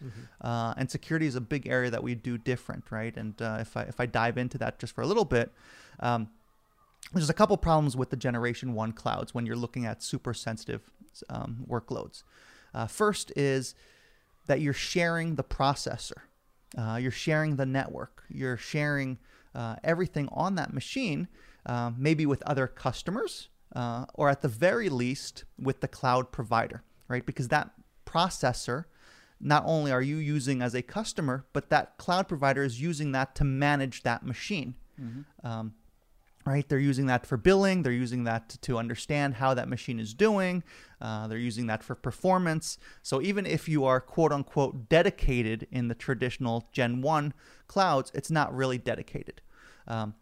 uh, 0.41 0.75
and 0.77 0.91
security 0.91 1.27
is 1.27 1.35
a 1.35 1.41
big 1.41 1.67
area 1.67 1.91
that 1.91 2.03
we 2.03 2.15
do 2.15 2.39
different, 2.39 2.85
right? 2.91 3.17
And 3.17 3.41
uh, 3.41 3.59
if 3.61 3.77
I 3.77 3.83
if 3.83 4.01
I 4.01 4.07
dive 4.07 4.39
into 4.39 4.59
that 4.59 4.79
just 4.79 4.95
for 4.95 5.03
a 5.03 5.07
little 5.07 5.25
bit, 5.25 5.53
um, 6.01 6.29
there's 7.13 7.31
a 7.31 7.35
couple 7.35 7.57
problems 7.57 7.97
with 7.97 8.11
the 8.11 8.17
Generation 8.17 8.75
One 8.75 8.93
clouds 8.93 9.35
when 9.35 9.47
you're 9.47 9.57
looking 9.57 9.87
at 9.87 10.03
super 10.03 10.35
sensitive 10.35 10.83
um, 11.31 11.65
workloads. 11.69 12.23
Uh, 12.75 12.87
first 12.87 13.33
is 13.37 13.75
that 14.47 14.61
you're 14.61 14.73
sharing 14.73 15.35
the 15.35 15.45
processor, 15.45 16.23
uh, 16.79 16.97
you're 16.97 17.11
sharing 17.11 17.57
the 17.57 17.67
network, 17.67 18.25
you're 18.29 18.57
sharing 18.57 19.19
uh, 19.55 19.77
everything 19.83 20.29
on 20.31 20.55
that 20.57 20.73
machine, 20.73 21.29
uh, 21.65 21.91
maybe 21.97 22.27
with 22.27 22.43
other 22.43 22.67
customers, 22.67 23.49
uh, 23.75 24.07
or 24.15 24.29
at 24.29 24.43
the 24.43 24.49
very 24.49 24.89
least 24.89 25.45
with 25.59 25.81
the 25.81 25.89
cloud 25.89 26.33
provider, 26.33 26.83
right? 27.09 27.25
Because 27.25 27.49
that 27.49 27.71
processor 28.07 28.85
not 29.41 29.63
only 29.67 29.93
are 29.93 30.03
you 30.03 30.17
using 30.17 30.63
as 30.63 30.75
a 30.75 30.83
customer, 30.83 31.45
but 31.53 31.69
that 31.71 31.99
cloud 31.99 32.29
provider 32.29 32.63
is 32.63 32.81
using 32.81 33.13
that 33.13 33.35
to 33.35 33.45
manage 33.45 34.03
that 34.03 34.25
machine. 34.25 34.75
Um, 35.45 35.75
right? 36.47 36.67
They're 36.69 36.79
using 36.79 37.07
that 37.07 37.27
for 37.27 37.37
billing. 37.37 37.83
They're 37.83 37.93
using 37.93 38.25
that 38.25 38.49
to, 38.51 38.61
to 38.63 38.79
understand 38.79 39.35
how 39.35 39.53
that 39.55 39.69
machine 39.69 39.99
is 39.99 40.15
doing. 40.15 40.63
Uh, 41.01 41.27
they're 41.27 41.39
using 41.39 41.67
that 41.67 41.83
for 41.83 41.95
performance. 41.97 42.79
So 43.03 43.21
even 43.21 43.45
if 43.45 43.69
you 43.69 43.85
are 43.85 44.01
quote 44.01 44.33
unquote 44.33 44.89
dedicated 44.89 45.67
in 45.73 45.89
the 45.89 45.95
traditional 45.95 46.69
Gen 46.73 47.03
1 47.03 47.35
clouds, 47.67 48.13
it's 48.15 48.31
not 48.31 48.55
really 48.55 48.79
dedicated. 48.79 49.43
Um, 49.89 50.15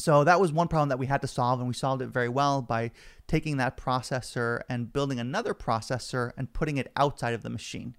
so 0.00 0.24
that 0.24 0.40
was 0.40 0.52
one 0.52 0.68
problem 0.68 0.88
that 0.88 0.98
we 0.98 1.06
had 1.06 1.20
to 1.22 1.28
solve, 1.28 1.60
and 1.60 1.68
we 1.68 1.74
solved 1.74 2.02
it 2.02 2.08
very 2.08 2.28
well 2.28 2.62
by 2.62 2.90
taking 3.26 3.58
that 3.58 3.76
processor 3.76 4.62
and 4.68 4.92
building 4.92 5.20
another 5.20 5.54
processor 5.54 6.32
and 6.36 6.52
putting 6.52 6.78
it 6.78 6.90
outside 6.96 7.34
of 7.34 7.42
the 7.42 7.50
machine. 7.50 7.96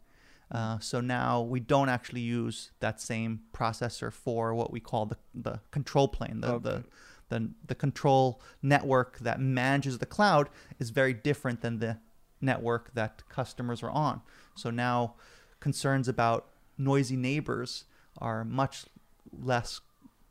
Uh, 0.51 0.79
so 0.79 0.99
now 0.99 1.41
we 1.41 1.59
don't 1.59 1.87
actually 1.89 2.21
use 2.21 2.71
that 2.81 2.99
same 2.99 3.41
processor 3.53 4.11
for 4.11 4.53
what 4.53 4.71
we 4.71 4.79
call 4.79 5.05
the, 5.05 5.17
the 5.33 5.59
control 5.71 6.07
plane, 6.07 6.41
the, 6.41 6.59
the, 6.59 6.69
Okay. 6.71 6.83
the, 7.29 7.49
the 7.67 7.75
control 7.75 8.41
network 8.61 9.19
that 9.19 9.39
manages 9.39 9.99
the 9.99 10.05
cloud 10.05 10.49
is 10.77 10.89
very 10.89 11.13
different 11.13 11.61
than 11.61 11.79
the 11.79 11.99
network 12.41 12.93
that 12.95 13.23
customers 13.29 13.81
are 13.83 13.91
on. 13.91 14.21
So 14.55 14.69
now 14.71 15.15
concerns 15.61 16.09
about 16.09 16.47
noisy 16.77 17.15
neighbors 17.15 17.85
are 18.17 18.43
much 18.43 18.85
less 19.31 19.79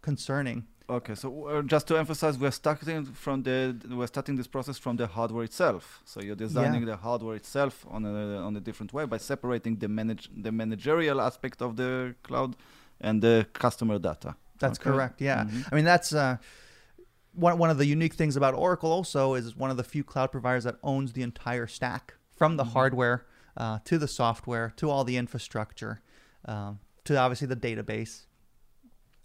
concerning. 0.03 0.67
Okay, 0.91 1.15
so 1.15 1.29
uh, 1.47 1.63
just 1.63 1.87
to 1.89 1.97
emphasize, 1.97 2.37
we're 2.37 2.51
starting 2.51 3.05
from 3.25 3.43
the 3.45 3.59
we're 3.99 4.09
starting 4.09 4.35
this 4.41 4.49
process 4.49 4.77
from 4.85 4.97
the 4.97 5.07
hardware 5.07 5.45
itself. 5.45 5.85
So 6.05 6.17
you're 6.21 6.35
designing 6.47 6.85
the 6.85 6.97
hardware 6.97 7.37
itself 7.37 7.75
on 7.89 8.05
a 8.05 8.15
on 8.49 8.57
a 8.57 8.61
different 8.61 8.93
way 8.93 9.05
by 9.07 9.19
separating 9.19 9.77
the 9.83 9.89
manage 9.89 10.29
the 10.47 10.51
managerial 10.51 11.21
aspect 11.21 11.63
of 11.63 11.77
the 11.77 12.15
cloud 12.27 12.57
and 13.01 13.23
the 13.23 13.47
customer 13.53 13.99
data. 13.99 14.35
That's 14.59 14.79
Okay. 14.81 14.91
correct. 14.91 15.21
Yeah. 15.21 15.45
Mhm. 15.45 15.69
I 15.71 15.75
mean, 15.77 15.85
that's 15.85 16.13
uh, 16.13 16.37
one, 17.35 17.57
one 17.59 17.71
of 17.71 17.79
the 17.79 17.87
unique 17.87 18.15
things 18.15 18.35
about 18.37 18.55
Oracle 18.55 18.91
also 18.91 19.35
is 19.35 19.55
one 19.57 19.71
of 19.71 19.77
the 19.77 19.85
few 19.85 20.03
cloud 20.05 20.31
providers 20.33 20.65
that 20.65 20.77
owns 20.83 21.13
the 21.13 21.23
entire 21.23 21.67
stack 21.69 22.15
from 22.37 22.57
the 22.57 22.65
Mhm. 22.65 22.73
hardware 22.73 23.27
uh, 23.57 23.79
to 23.85 23.97
the 23.99 24.09
software 24.09 24.73
to 24.77 24.91
all 24.91 25.05
the 25.05 25.17
infrastructure 25.17 26.01
um, 26.47 26.81
to 27.05 27.17
obviously 27.17 27.47
the 27.47 27.57
database. 27.69 28.27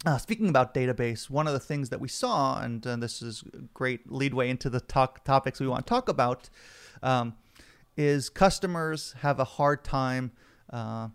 Uh, 0.06 0.20
speaking 0.20 0.50
about 0.50 0.76
database, 0.76 1.32
one 1.32 1.48
of 1.48 1.54
the 1.54 1.60
things 1.60 1.90
that 1.90 2.00
we 2.00 2.08
saw, 2.08 2.62
and 2.62 2.86
uh, 2.86 2.96
this 2.96 3.24
is 3.24 3.44
a 3.56 3.62
great 3.74 4.12
leadway 4.12 4.50
into 4.50 4.70
the 4.70 4.80
talk, 4.80 5.24
topics 5.24 5.60
we 5.60 5.68
want 5.68 5.84
to 5.84 5.90
talk 5.90 6.08
about, 6.08 6.48
um, 7.02 7.34
is 7.98 8.30
customers 8.30 9.16
have 9.22 9.40
a 9.40 9.44
hard 9.44 9.84
time 9.84 10.32
uh, 10.72 11.08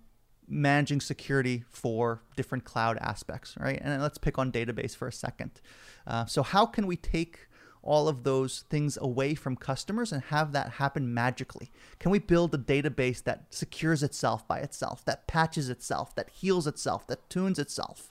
managing 0.49 1.01
security 1.01 1.63
for 1.71 2.23
different 2.35 2.65
cloud 2.65 2.99
aspects, 2.99 3.57
right? 3.61 3.81
And 3.81 4.03
let's 4.03 4.19
pick 4.19 4.39
on 4.39 4.51
database 4.51 4.97
for 4.97 5.07
a 5.07 5.13
second. 5.13 5.61
Uh, 6.05 6.27
so, 6.27 6.43
how 6.43 6.67
can 6.67 6.89
we 6.89 6.97
take 6.97 7.47
all 7.83 8.09
of 8.09 8.25
those 8.25 8.65
things 8.69 8.99
away 9.01 9.37
from 9.37 9.55
customers 9.55 10.11
and 10.11 10.25
have 10.25 10.51
that 10.51 10.73
happen 10.73 11.15
magically? 11.15 11.71
Can 12.01 12.11
we 12.11 12.19
build 12.19 12.53
a 12.55 12.59
database 12.59 13.23
that 13.23 13.55
secures 13.55 14.03
itself 14.03 14.49
by 14.49 14.59
itself, 14.59 15.05
that 15.05 15.29
patches 15.29 15.69
itself, 15.69 16.13
that 16.17 16.31
heals 16.31 16.67
itself, 16.67 17.07
that 17.07 17.31
tunes 17.31 17.59
itself, 17.59 18.10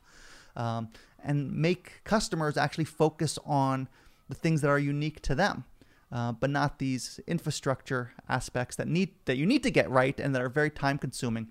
um, 0.60 0.90
and 1.24 1.52
make 1.52 2.04
customers 2.04 2.58
actually 2.58 2.86
focus 2.86 3.40
on 3.46 3.88
the 4.28 4.36
things 4.36 4.62
that 4.62 4.70
are 4.70 4.80
unique 4.80 5.22
to 5.22 5.36
them? 5.36 5.64
Uh, 6.12 6.32
but 6.32 6.50
not 6.50 6.80
these 6.80 7.20
infrastructure 7.28 8.14
aspects 8.28 8.76
that 8.76 8.88
need 8.88 9.10
that 9.26 9.38
you 9.38 9.46
need 9.46 9.62
to 9.62 9.70
get 9.70 9.88
right 9.92 10.20
and 10.20 10.34
that 10.34 10.42
are 10.42 10.50
very 10.50 10.72
time 10.72 10.98
consuming. 10.98 11.48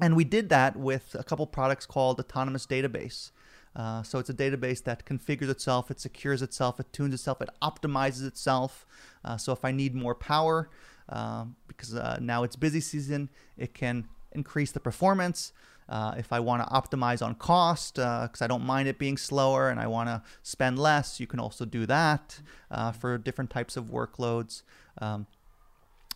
And 0.00 0.14
we 0.16 0.24
did 0.24 0.48
that 0.48 0.76
with 0.76 1.16
a 1.18 1.24
couple 1.24 1.46
products 1.46 1.86
called 1.86 2.20
Autonomous 2.20 2.66
Database. 2.66 3.32
Uh, 3.74 4.02
so 4.02 4.18
it's 4.18 4.30
a 4.30 4.34
database 4.34 4.82
that 4.84 5.04
configures 5.04 5.48
itself, 5.48 5.90
it 5.90 6.00
secures 6.00 6.42
itself, 6.42 6.80
it 6.80 6.92
tunes 6.92 7.14
itself, 7.14 7.40
it 7.40 7.50
optimizes 7.62 8.26
itself. 8.26 8.86
Uh, 9.24 9.36
so 9.36 9.52
if 9.52 9.64
I 9.64 9.72
need 9.72 9.94
more 9.94 10.14
power, 10.14 10.68
uh, 11.08 11.44
because 11.68 11.94
uh, 11.94 12.18
now 12.20 12.42
it's 12.42 12.56
busy 12.56 12.80
season, 12.80 13.28
it 13.56 13.74
can 13.74 14.08
increase 14.32 14.72
the 14.72 14.80
performance. 14.80 15.52
Uh, 15.96 16.14
if 16.16 16.32
I 16.32 16.38
want 16.48 16.62
to 16.62 16.68
optimize 16.72 17.20
on 17.26 17.34
cost, 17.34 17.94
because 17.96 18.40
I 18.42 18.46
don't 18.46 18.64
mind 18.64 18.86
it 18.88 18.96
being 18.98 19.18
slower 19.18 19.62
and 19.70 19.78
I 19.80 19.88
want 19.96 20.08
to 20.08 20.22
spend 20.42 20.78
less, 20.78 21.18
you 21.20 21.26
can 21.26 21.40
also 21.40 21.64
do 21.64 21.84
that 21.86 22.40
uh, 22.70 22.92
for 22.92 23.18
different 23.18 23.50
types 23.50 23.76
of 23.76 23.84
workloads. 23.90 24.62
Um, 25.04 25.26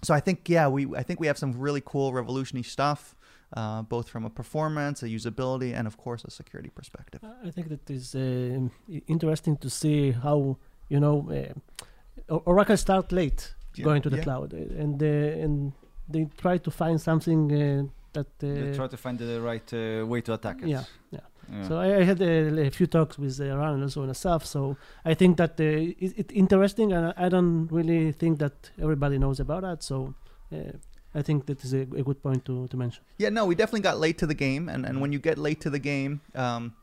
so 0.06 0.14
I 0.14 0.20
think 0.20 0.48
yeah, 0.48 0.68
we 0.68 0.82
I 1.00 1.02
think 1.02 1.18
we 1.20 1.26
have 1.26 1.38
some 1.38 1.52
really 1.66 1.82
cool 1.84 2.12
revolutionary 2.12 2.62
stuff, 2.76 3.00
uh, 3.56 3.82
both 3.82 4.06
from 4.08 4.24
a 4.24 4.30
performance, 4.30 5.02
a 5.02 5.08
usability, 5.08 5.70
and 5.78 5.86
of 5.86 5.96
course 5.96 6.22
a 6.24 6.30
security 6.30 6.70
perspective. 6.70 7.20
I 7.48 7.50
think 7.50 7.68
that 7.68 7.90
is 7.90 8.14
i- 8.14 9.02
interesting 9.08 9.56
to 9.64 9.68
see 9.70 10.12
how 10.12 10.56
you 10.88 11.00
know 11.00 11.16
uh, 11.30 12.36
Oracle 12.44 12.76
start 12.76 13.10
late 13.12 13.54
Yeah, 13.76 13.84
going 13.84 14.02
to 14.02 14.10
the 14.10 14.16
yeah. 14.18 14.24
cloud, 14.24 14.54
uh, 14.54 14.82
and 14.82 15.02
uh, 15.02 15.42
and 15.44 15.72
they 16.08 16.28
try 16.36 16.58
to 16.58 16.70
find 16.70 17.00
something 17.00 17.50
uh, 17.52 17.84
that. 18.14 18.26
Uh, 18.42 18.70
they 18.70 18.74
try 18.74 18.88
to 18.88 18.96
find 18.96 19.18
the 19.18 19.40
right 19.40 19.72
uh, 19.72 20.06
way 20.06 20.20
to 20.22 20.32
attack 20.34 20.62
it. 20.62 20.68
Yeah, 20.68 20.84
yeah. 21.10 21.20
Yeah. 21.52 21.68
So 21.68 21.78
I, 21.78 21.98
I 21.98 22.04
had 22.04 22.20
a, 22.22 22.66
a 22.66 22.70
few 22.70 22.86
talks 22.86 23.18
with 23.18 23.38
uh, 23.40 23.44
Ran 23.56 23.74
and 23.74 23.82
also 23.82 24.02
on 24.02 24.10
Asaf. 24.10 24.46
So 24.46 24.76
I 25.04 25.14
think 25.14 25.36
that 25.36 25.60
uh, 25.60 25.64
it, 26.04 26.14
it's 26.16 26.32
interesting, 26.32 26.92
and 26.92 27.12
I 27.16 27.28
don't 27.28 27.68
really 27.70 28.12
think 28.12 28.38
that 28.38 28.70
everybody 28.80 29.18
knows 29.18 29.40
about 29.40 29.62
that. 29.62 29.82
So 29.82 30.14
uh, 30.52 30.72
I 31.14 31.22
think 31.22 31.46
that 31.46 31.62
is 31.62 31.74
a, 31.74 31.82
a 31.82 32.02
good 32.02 32.22
point 32.22 32.44
to, 32.46 32.66
to 32.68 32.76
mention. 32.76 33.02
Yeah, 33.18 33.28
no, 33.28 33.44
we 33.44 33.54
definitely 33.54 33.80
got 33.80 33.98
late 33.98 34.18
to 34.18 34.26
the 34.26 34.34
game, 34.34 34.68
and, 34.68 34.86
and 34.86 35.00
when 35.00 35.12
you 35.12 35.18
get 35.18 35.38
late 35.38 35.60
to 35.60 35.70
the 35.70 35.78
game, 35.78 36.22
um, 36.34 36.74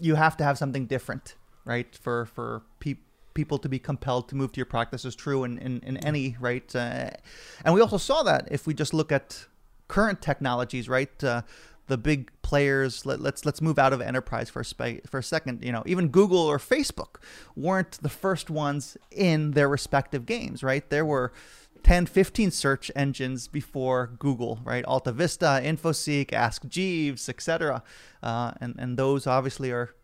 you 0.00 0.14
have 0.14 0.36
to 0.36 0.44
have 0.44 0.58
something 0.58 0.86
different, 0.86 1.34
right? 1.64 1.94
For 1.96 2.26
for 2.26 2.62
pe- 2.78 3.02
people 3.34 3.58
to 3.58 3.68
be 3.68 3.78
compelled 3.78 4.28
to 4.28 4.36
move 4.36 4.52
to 4.52 4.58
your 4.58 4.66
product. 4.66 4.92
This 4.92 5.04
is 5.04 5.16
true 5.16 5.44
in 5.44 5.58
in, 5.58 5.80
in 5.80 5.96
any 5.98 6.36
right, 6.40 6.74
uh, 6.74 7.10
and 7.64 7.74
we 7.74 7.80
also 7.80 7.98
saw 7.98 8.22
that 8.22 8.48
if 8.50 8.66
we 8.66 8.74
just 8.74 8.94
look 8.94 9.12
at 9.12 9.46
current 9.94 10.20
technologies, 10.20 10.88
right? 10.88 11.22
Uh, 11.22 11.42
the 11.86 11.96
big 11.96 12.30
players. 12.42 13.06
Let, 13.06 13.20
let's 13.20 13.44
let's 13.44 13.60
move 13.60 13.78
out 13.78 13.92
of 13.92 14.00
enterprise 14.00 14.50
for 14.50 14.60
a 14.60 14.64
spa- 14.64 15.02
for 15.06 15.18
a 15.18 15.22
second. 15.22 15.64
You 15.64 15.72
know, 15.72 15.84
even 15.86 16.08
Google 16.08 16.44
or 16.54 16.58
Facebook 16.58 17.12
weren't 17.54 17.92
the 18.02 18.08
first 18.08 18.50
ones 18.50 18.96
in 19.10 19.52
their 19.52 19.68
respective 19.68 20.26
games, 20.26 20.62
right? 20.62 20.88
There 20.90 21.04
were 21.04 21.32
10, 21.84 22.06
15 22.06 22.50
search 22.50 22.90
engines 22.96 23.46
before 23.46 24.10
Google, 24.18 24.58
right? 24.64 24.84
Alta 24.84 25.12
Vista, 25.12 25.60
InfoSeek, 25.62 26.32
Ask 26.32 26.66
Jeeves, 26.66 27.28
etc. 27.28 27.82
Uh, 28.22 28.52
and 28.60 28.74
and 28.78 28.96
those 28.96 29.28
obviously 29.28 29.70
are 29.70 29.94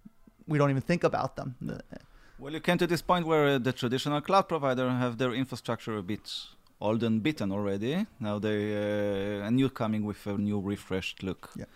we 0.47 0.57
don't 0.59 0.71
even 0.71 0.83
think 0.83 1.03
about 1.03 1.35
them. 1.35 1.57
Well, 2.39 2.53
you 2.53 2.61
came 2.61 2.79
to 2.79 2.87
this 2.87 3.03
point 3.03 3.27
where 3.27 3.47
uh, 3.47 3.59
the 3.59 3.73
traditional 3.73 4.21
cloud 4.21 4.49
provider 4.49 4.89
have 4.89 5.19
their 5.19 5.33
infrastructure 5.33 5.97
a 5.97 6.03
bit 6.03 6.27
old 6.81 7.03
and 7.03 7.23
beaten 7.23 7.53
already. 7.53 8.07
Now 8.19 8.39
they 8.39 8.75
uh, 8.75 9.47
and 9.47 9.61
you're 9.61 9.69
coming 9.69 10.05
with 10.05 10.27
a 10.27 10.39
new 10.39 10.61
refreshed 10.61 11.23
look. 11.23 11.51
Yeah. 11.57 11.67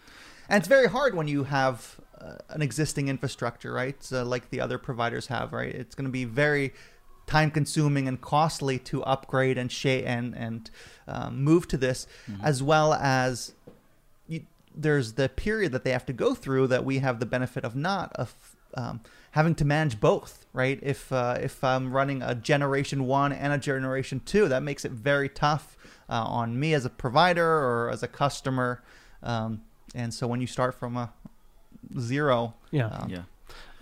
And 0.48 0.60
it's 0.60 0.68
very 0.68 0.88
hard 0.88 1.14
when 1.14 1.28
you 1.28 1.44
have 1.44 2.00
uh, 2.20 2.36
an 2.50 2.62
existing 2.62 3.08
infrastructure, 3.08 3.72
right? 3.72 4.02
So 4.02 4.24
like 4.24 4.50
the 4.50 4.60
other 4.60 4.78
providers 4.78 5.28
have, 5.28 5.52
right? 5.52 5.74
It's 5.74 5.94
going 5.94 6.04
to 6.06 6.12
be 6.12 6.24
very 6.24 6.72
time 7.26 7.50
consuming 7.50 8.06
and 8.06 8.20
costly 8.20 8.78
to 8.78 9.02
upgrade 9.04 9.56
and 9.56 9.72
share 9.72 10.06
and 10.06 10.34
and 10.34 10.70
um, 11.08 11.42
move 11.42 11.66
to 11.68 11.76
this, 11.76 12.06
as 12.42 12.62
well 12.62 12.94
as 12.94 13.54
you, 14.28 14.42
there's 14.74 15.14
the 15.14 15.28
period 15.28 15.72
that 15.72 15.84
they 15.84 15.90
have 15.90 16.06
to 16.06 16.12
go 16.12 16.34
through 16.34 16.66
that 16.66 16.84
we 16.84 16.98
have 16.98 17.20
the 17.20 17.26
benefit 17.26 17.64
of 17.64 17.74
not 17.74 18.12
of 18.14 18.53
um, 18.76 19.00
having 19.32 19.54
to 19.56 19.64
manage 19.64 20.00
both, 20.00 20.46
right? 20.52 20.78
If 20.82 21.12
uh, 21.12 21.38
if 21.40 21.62
I'm 21.62 21.92
running 21.92 22.22
a 22.22 22.34
generation 22.34 23.06
one 23.06 23.32
and 23.32 23.52
a 23.52 23.58
generation 23.58 24.20
two, 24.24 24.48
that 24.48 24.62
makes 24.62 24.84
it 24.84 24.92
very 24.92 25.28
tough 25.28 25.76
uh, 26.08 26.24
on 26.24 26.58
me 26.58 26.74
as 26.74 26.84
a 26.84 26.90
provider 26.90 27.46
or 27.46 27.90
as 27.90 28.02
a 28.02 28.08
customer. 28.08 28.82
Um, 29.22 29.62
and 29.94 30.12
so 30.12 30.26
when 30.26 30.40
you 30.40 30.46
start 30.46 30.74
from 30.74 30.96
a 30.96 31.12
zero, 31.98 32.54
Yeah. 32.70 32.86
um, 32.88 33.10
Yeah. 33.10 33.22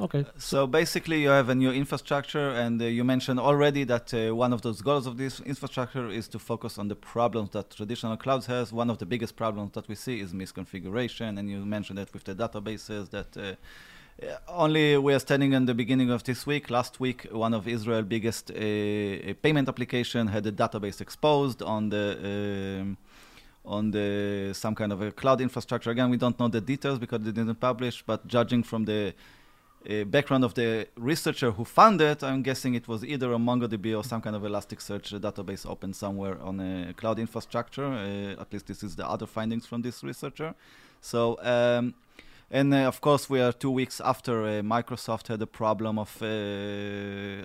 Okay. 0.01 0.25
So 0.37 0.67
basically, 0.67 1.23
you 1.23 1.29
have 1.29 1.49
a 1.49 1.55
new 1.55 1.71
infrastructure, 1.71 2.51
and 2.51 2.81
uh, 2.83 2.87
you 2.87 3.05
mentioned 3.05 3.39
already 3.39 3.85
that 3.85 4.13
uh, 4.13 4.35
one 4.35 4.53
of 4.53 4.61
those 4.63 4.83
goals 4.83 5.07
of 5.07 5.17
this 5.17 5.41
infrastructure 5.41 6.09
is 6.09 6.29
to 6.29 6.39
focus 6.39 6.79
on 6.79 6.89
the 6.89 6.97
problems 6.97 7.51
that 7.51 7.71
traditional 7.71 8.17
clouds 8.17 8.47
has. 8.47 8.73
One 8.73 8.91
of 8.91 8.99
the 8.99 9.07
biggest 9.07 9.37
problems 9.37 9.73
that 9.73 9.89
we 9.89 9.95
see 9.95 10.21
is 10.21 10.33
misconfiguration, 10.33 11.39
and 11.39 11.49
you 11.49 11.65
mentioned 11.65 11.99
that 11.99 12.13
with 12.13 12.25
the 12.25 12.35
databases 12.35 13.11
that. 13.11 13.37
Uh, 13.37 13.41
uh, 13.43 13.55
only 14.49 14.97
we 14.99 15.15
are 15.15 15.19
standing 15.19 15.53
in 15.53 15.67
the 15.67 15.75
beginning 15.75 16.11
of 16.11 16.23
this 16.25 16.47
week. 16.47 16.71
Last 16.71 17.01
week, 17.01 17.27
one 17.31 17.55
of 17.55 17.67
Israel's 17.67 18.07
biggest 18.07 18.51
uh, 18.51 18.55
uh, 18.55 19.35
payment 19.43 19.69
application 19.69 20.27
had 20.29 20.47
a 20.47 20.53
database 20.53 21.01
exposed 21.01 21.63
on 21.63 21.89
the 21.89 22.79
um, 22.81 22.97
on 23.65 23.91
the 23.91 24.53
some 24.55 24.75
kind 24.75 24.93
of 24.93 25.03
a 25.03 25.11
cloud 25.13 25.41
infrastructure. 25.41 25.91
Again, 25.91 26.11
we 26.11 26.17
don't 26.17 26.39
know 26.39 26.49
the 26.49 26.61
details 26.61 26.99
because 26.99 27.21
they 27.21 27.33
didn't 27.33 27.61
publish. 27.61 28.03
But 28.03 28.27
judging 28.27 28.63
from 28.63 28.85
the 28.85 29.15
uh, 29.89 30.05
background 30.05 30.45
of 30.45 30.55
the 30.55 30.89
researcher 30.97 31.51
who 31.51 31.65
found 31.65 32.01
it, 32.01 32.23
I'm 32.23 32.43
guessing 32.43 32.75
it 32.75 32.87
was 32.87 33.05
either 33.05 33.33
a 33.33 33.39
MongoDB 33.39 33.97
or 33.97 34.05
some 34.05 34.21
kind 34.21 34.37
of 34.37 34.43
Elasticsearch 34.43 35.19
database 35.21 35.69
open 35.69 35.93
somewhere 35.93 36.41
on 36.41 36.61
a 36.61 36.93
cloud 36.95 37.19
infrastructure. 37.19 37.87
Uh, 37.87 38.41
at 38.41 38.53
least 38.53 38.67
this 38.67 38.83
is 38.83 38.95
the 38.95 39.09
other 39.09 39.27
findings 39.27 39.67
from 39.67 39.83
this 39.83 40.05
researcher. 40.05 40.55
So. 41.01 41.39
Um, 41.43 41.95
and 42.53 42.75
uh, 42.75 42.87
of 42.87 43.01
course, 43.01 43.31
we 43.31 43.41
are 43.41 43.53
two 43.53 43.71
weeks 43.71 44.01
after 44.01 44.45
uh, 44.45 44.49
Microsoft 44.61 45.29
had 45.29 45.41
a 45.41 45.47
problem 45.47 45.99
of, 45.99 46.23
uh, 46.23 46.27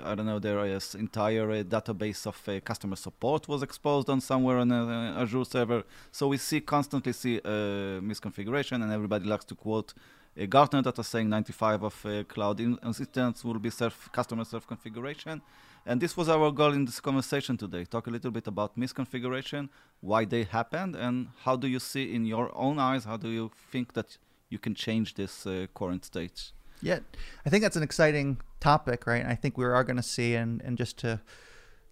I 0.06 0.14
don't 0.16 0.26
know, 0.26 0.38
their 0.38 0.60
uh, 0.60 0.80
entire 1.00 1.50
uh, 1.50 1.64
database 1.64 2.28
of 2.28 2.64
customer 2.66 2.98
support 2.98 3.48
was 3.48 3.64
exposed 3.64 4.10
on 4.10 4.20
somewhere 4.20 4.58
on 4.58 4.70
Azure 4.72 5.46
server. 5.46 5.84
So 6.12 6.28
we 6.28 6.38
see 6.38 6.60
constantly 6.60 7.14
see 7.14 7.40
misconfiguration, 7.40 8.84
and 8.84 8.92
everybody 8.92 9.26
likes 9.26 9.46
to 9.46 9.56
quote 9.56 9.94
uh, 10.40 10.46
Gartner 10.46 10.82
data 10.82 11.04
saying 11.04 11.30
95 11.30 11.84
of 11.84 12.06
uh, 12.06 12.24
cloud 12.26 12.60
in- 12.60 12.78
instances 12.84 13.44
will 13.44 13.60
be 13.60 13.70
self 13.70 14.12
customer 14.12 14.44
self 14.44 14.68
configuration. 14.68 15.42
And 15.86 16.02
this 16.02 16.18
was 16.18 16.28
our 16.28 16.52
goal 16.52 16.74
in 16.74 16.84
this 16.84 17.00
conversation 17.00 17.56
today. 17.56 17.86
Talk 17.86 18.08
a 18.08 18.10
little 18.10 18.32
bit 18.32 18.46
about 18.48 18.78
misconfiguration, 18.78 19.70
why 20.02 20.26
they 20.26 20.44
happened, 20.44 20.96
and 20.96 21.30
how 21.44 21.56
do 21.56 21.68
you 21.68 21.80
see 21.80 22.14
in 22.14 22.26
your 22.26 22.52
own 22.54 22.78
eyes, 22.78 23.06
how 23.06 23.16
do 23.16 23.30
you 23.30 23.52
think 23.72 23.94
that 23.94 24.18
you 24.50 24.60
can 24.60 24.76
change 24.76 25.16
this 25.16 25.46
uh, 25.46 25.68
current 25.74 26.06
state. 26.06 26.52
Yeah, 26.82 27.00
I 27.46 27.50
think 27.50 27.64
that's 27.64 27.76
an 27.76 27.84
exciting 27.84 28.40
topic, 28.60 29.08
right? 29.08 29.22
And 29.22 29.32
I 29.32 29.36
think 29.36 29.58
we 29.58 29.66
are 29.66 29.84
going 29.84 29.98
to 29.98 30.04
see, 30.04 30.36
and 30.36 30.62
and 30.62 30.78
just 30.78 30.98
to 31.00 31.22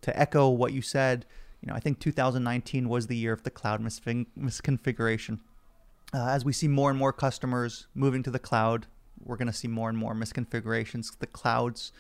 to 0.02 0.20
echo 0.20 0.50
what 0.50 0.74
you 0.74 0.82
said, 0.82 1.26
you 1.62 1.68
know, 1.68 1.76
I 1.76 1.80
think 1.80 2.00
2019 2.00 2.88
was 2.88 3.08
the 3.08 3.18
year 3.18 3.34
of 3.34 3.44
the 3.44 3.50
cloud 3.50 3.82
misconfiguration. 3.82 5.40
Uh, 6.14 6.28
as 6.30 6.46
we 6.46 6.54
see 6.54 6.68
more 6.68 6.92
and 6.92 7.00
more 7.00 7.12
customers 7.12 7.88
moving 7.96 8.22
to 8.24 8.30
the 8.30 8.40
cloud, 8.40 8.86
we're 9.20 9.38
going 9.38 9.48
to 9.48 9.54
see 9.54 9.68
more 9.68 9.90
and 9.90 9.98
more 9.98 10.14
misconfigurations. 10.14 11.18
The 11.18 11.26
clouds 11.26 11.92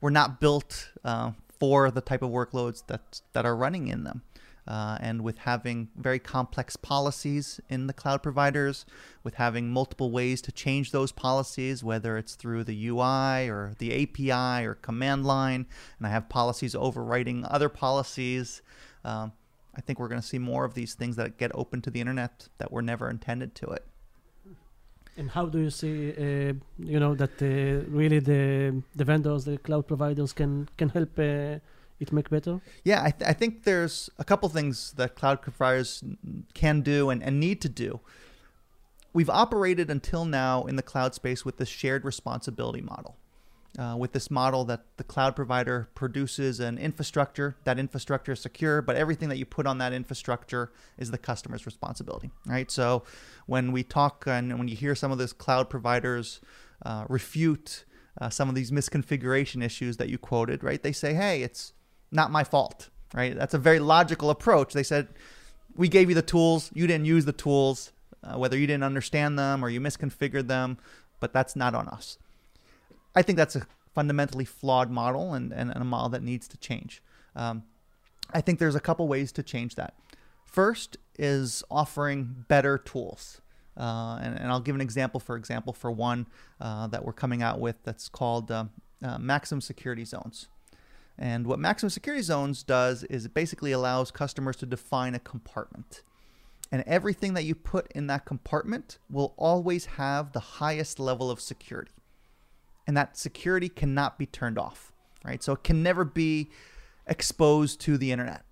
were 0.00 0.10
not 0.10 0.40
built 0.40 0.90
uh, 1.04 1.32
for 1.58 1.90
the 1.90 2.00
type 2.00 2.22
of 2.22 2.30
workloads 2.30 2.86
that 2.86 3.20
that 3.34 3.44
are 3.44 3.54
running 3.54 3.88
in 3.88 4.04
them. 4.04 4.22
Uh, 4.70 4.96
and 5.00 5.22
with 5.22 5.38
having 5.38 5.88
very 5.96 6.20
complex 6.20 6.76
policies 6.76 7.60
in 7.68 7.88
the 7.88 7.92
cloud 7.92 8.22
providers, 8.22 8.86
with 9.24 9.34
having 9.34 9.68
multiple 9.68 10.12
ways 10.12 10.40
to 10.40 10.52
change 10.52 10.92
those 10.92 11.10
policies, 11.10 11.82
whether 11.82 12.16
it's 12.16 12.36
through 12.36 12.62
the 12.62 12.86
UI 12.86 13.48
or 13.48 13.74
the 13.78 13.90
API 14.04 14.64
or 14.64 14.76
command 14.76 15.26
line, 15.26 15.66
and 15.98 16.06
I 16.06 16.10
have 16.10 16.28
policies 16.28 16.76
overwriting 16.76 17.44
other 17.50 17.68
policies. 17.68 18.62
Um, 19.04 19.32
I 19.74 19.80
think 19.80 19.98
we're 19.98 20.06
going 20.06 20.20
to 20.20 20.26
see 20.26 20.38
more 20.38 20.64
of 20.64 20.74
these 20.74 20.94
things 20.94 21.16
that 21.16 21.36
get 21.36 21.50
open 21.52 21.82
to 21.82 21.90
the 21.90 21.98
internet 21.98 22.46
that 22.58 22.70
were 22.70 22.82
never 22.82 23.10
intended 23.10 23.56
to 23.56 23.66
it. 23.70 23.84
And 25.16 25.30
how 25.30 25.46
do 25.46 25.58
you 25.58 25.70
see, 25.70 26.12
uh, 26.12 26.52
you 26.78 27.00
know, 27.00 27.16
that 27.16 27.42
uh, 27.42 27.90
really 27.90 28.20
the 28.20 28.84
the 28.94 29.04
vendors, 29.04 29.46
the 29.46 29.58
cloud 29.58 29.88
providers 29.88 30.32
can 30.32 30.68
can 30.76 30.90
help 30.90 31.18
uh, 31.18 31.58
it 32.08 32.12
make 32.12 32.30
better? 32.30 32.60
Yeah, 32.84 33.02
I, 33.02 33.10
th- 33.10 33.28
I 33.28 33.32
think 33.32 33.64
there's 33.64 34.10
a 34.18 34.24
couple 34.24 34.48
things 34.48 34.92
that 34.92 35.14
cloud 35.14 35.42
providers 35.42 36.02
can 36.54 36.80
do 36.80 37.10
and, 37.10 37.22
and 37.22 37.38
need 37.38 37.60
to 37.62 37.68
do. 37.68 38.00
We've 39.12 39.30
operated 39.30 39.90
until 39.90 40.24
now 40.24 40.64
in 40.64 40.76
the 40.76 40.82
cloud 40.82 41.14
space 41.14 41.44
with 41.44 41.56
this 41.58 41.68
shared 41.68 42.04
responsibility 42.04 42.80
model. 42.80 43.16
Uh, 43.78 43.94
with 43.96 44.10
this 44.10 44.32
model 44.32 44.64
that 44.64 44.84
the 44.96 45.04
cloud 45.04 45.36
provider 45.36 45.88
produces 45.94 46.58
an 46.58 46.76
infrastructure, 46.76 47.56
that 47.62 47.78
infrastructure 47.78 48.32
is 48.32 48.40
secure, 48.40 48.82
but 48.82 48.96
everything 48.96 49.28
that 49.28 49.38
you 49.38 49.46
put 49.46 49.64
on 49.64 49.78
that 49.78 49.92
infrastructure 49.92 50.72
is 50.98 51.12
the 51.12 51.18
customer's 51.18 51.64
responsibility, 51.66 52.32
right? 52.46 52.68
So 52.68 53.04
when 53.46 53.70
we 53.70 53.84
talk 53.84 54.24
and 54.26 54.58
when 54.58 54.66
you 54.66 54.74
hear 54.74 54.96
some 54.96 55.12
of 55.12 55.18
those 55.18 55.32
cloud 55.32 55.70
providers 55.70 56.40
uh, 56.84 57.04
refute 57.08 57.84
uh, 58.20 58.28
some 58.28 58.48
of 58.48 58.56
these 58.56 58.70
misconfiguration 58.70 59.62
issues 59.62 59.98
that 59.98 60.08
you 60.08 60.18
quoted, 60.18 60.64
right? 60.64 60.82
They 60.82 60.92
say, 60.92 61.14
hey, 61.14 61.42
it's 61.42 61.72
not 62.10 62.30
my 62.30 62.44
fault, 62.44 62.88
right? 63.14 63.36
That's 63.36 63.54
a 63.54 63.58
very 63.58 63.78
logical 63.78 64.30
approach. 64.30 64.72
They 64.72 64.82
said, 64.82 65.08
we 65.76 65.88
gave 65.88 66.08
you 66.08 66.14
the 66.14 66.22
tools, 66.22 66.70
you 66.74 66.86
didn't 66.86 67.06
use 67.06 67.24
the 67.24 67.32
tools, 67.32 67.92
uh, 68.22 68.38
whether 68.38 68.58
you 68.58 68.66
didn't 68.66 68.84
understand 68.84 69.38
them 69.38 69.64
or 69.64 69.68
you 69.68 69.80
misconfigured 69.80 70.48
them, 70.48 70.78
but 71.20 71.32
that's 71.32 71.56
not 71.56 71.74
on 71.74 71.88
us. 71.88 72.18
I 73.14 73.22
think 73.22 73.36
that's 73.36 73.56
a 73.56 73.66
fundamentally 73.94 74.44
flawed 74.44 74.90
model 74.90 75.34
and, 75.34 75.52
and, 75.52 75.70
and 75.70 75.82
a 75.82 75.84
model 75.84 76.10
that 76.10 76.22
needs 76.22 76.46
to 76.48 76.56
change. 76.56 77.02
Um, 77.34 77.64
I 78.32 78.40
think 78.40 78.58
there's 78.58 78.74
a 78.74 78.80
couple 78.80 79.08
ways 79.08 79.32
to 79.32 79.42
change 79.42 79.74
that. 79.74 79.94
First 80.44 80.96
is 81.18 81.62
offering 81.70 82.44
better 82.48 82.78
tools. 82.78 83.40
Uh, 83.76 84.18
and, 84.20 84.38
and 84.38 84.50
I'll 84.50 84.60
give 84.60 84.74
an 84.74 84.80
example, 84.80 85.20
for 85.20 85.36
example, 85.36 85.72
for 85.72 85.90
one 85.90 86.26
uh, 86.60 86.86
that 86.88 87.04
we're 87.04 87.12
coming 87.12 87.42
out 87.42 87.60
with 87.60 87.76
that's 87.82 88.08
called 88.08 88.50
um, 88.50 88.70
uh, 89.02 89.18
maximum 89.18 89.60
security 89.60 90.04
zones. 90.04 90.48
And 91.20 91.46
what 91.46 91.58
maximum 91.58 91.90
security 91.90 92.22
zones 92.22 92.62
does 92.62 93.04
is 93.04 93.26
it 93.26 93.34
basically 93.34 93.72
allows 93.72 94.10
customers 94.10 94.56
to 94.56 94.66
define 94.66 95.14
a 95.14 95.18
compartment. 95.18 96.02
And 96.72 96.82
everything 96.86 97.34
that 97.34 97.44
you 97.44 97.54
put 97.54 97.92
in 97.92 98.06
that 98.06 98.24
compartment 98.24 98.98
will 99.10 99.34
always 99.36 99.84
have 99.84 100.32
the 100.32 100.40
highest 100.40 100.98
level 100.98 101.30
of 101.30 101.40
security. 101.40 101.92
And 102.86 102.96
that 102.96 103.18
security 103.18 103.68
cannot 103.68 104.18
be 104.18 104.24
turned 104.24 104.58
off, 104.58 104.92
right? 105.22 105.42
So 105.42 105.52
it 105.52 105.62
can 105.62 105.82
never 105.82 106.04
be 106.04 106.50
exposed 107.06 107.80
to 107.82 107.98
the 107.98 108.12
internet. 108.12 108.44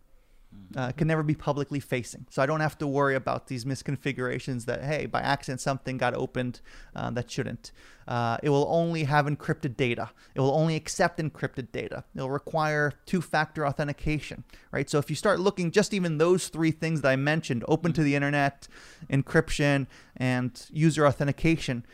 Uh, 0.76 0.92
can 0.92 1.06
never 1.08 1.22
be 1.22 1.34
publicly 1.34 1.80
facing. 1.80 2.26
So 2.28 2.42
I 2.42 2.46
don't 2.46 2.60
have 2.60 2.76
to 2.78 2.86
worry 2.86 3.14
about 3.14 3.46
these 3.46 3.64
misconfigurations 3.64 4.66
that, 4.66 4.84
hey, 4.84 5.06
by 5.06 5.20
accident 5.20 5.62
something 5.62 5.96
got 5.96 6.12
opened 6.14 6.60
uh, 6.94 7.10
that 7.12 7.30
shouldn't. 7.30 7.72
Uh, 8.06 8.36
it 8.42 8.50
will 8.50 8.66
only 8.68 9.04
have 9.04 9.24
encrypted 9.26 9.76
data. 9.78 10.10
It 10.34 10.40
will 10.40 10.54
only 10.54 10.76
accept 10.76 11.20
encrypted 11.20 11.72
data. 11.72 12.04
It'll 12.14 12.30
require 12.30 12.92
two 13.06 13.22
factor 13.22 13.66
authentication, 13.66 14.44
right? 14.70 14.88
So 14.90 14.98
if 14.98 15.08
you 15.08 15.16
start 15.16 15.40
looking 15.40 15.70
just 15.70 15.94
even 15.94 16.18
those 16.18 16.48
three 16.48 16.70
things 16.70 17.00
that 17.00 17.08
I 17.08 17.16
mentioned 17.16 17.64
open 17.66 17.92
to 17.94 18.02
the 18.02 18.14
internet, 18.14 18.68
encryption, 19.10 19.86
and 20.18 20.50
user 20.70 21.06
authentication. 21.06 21.84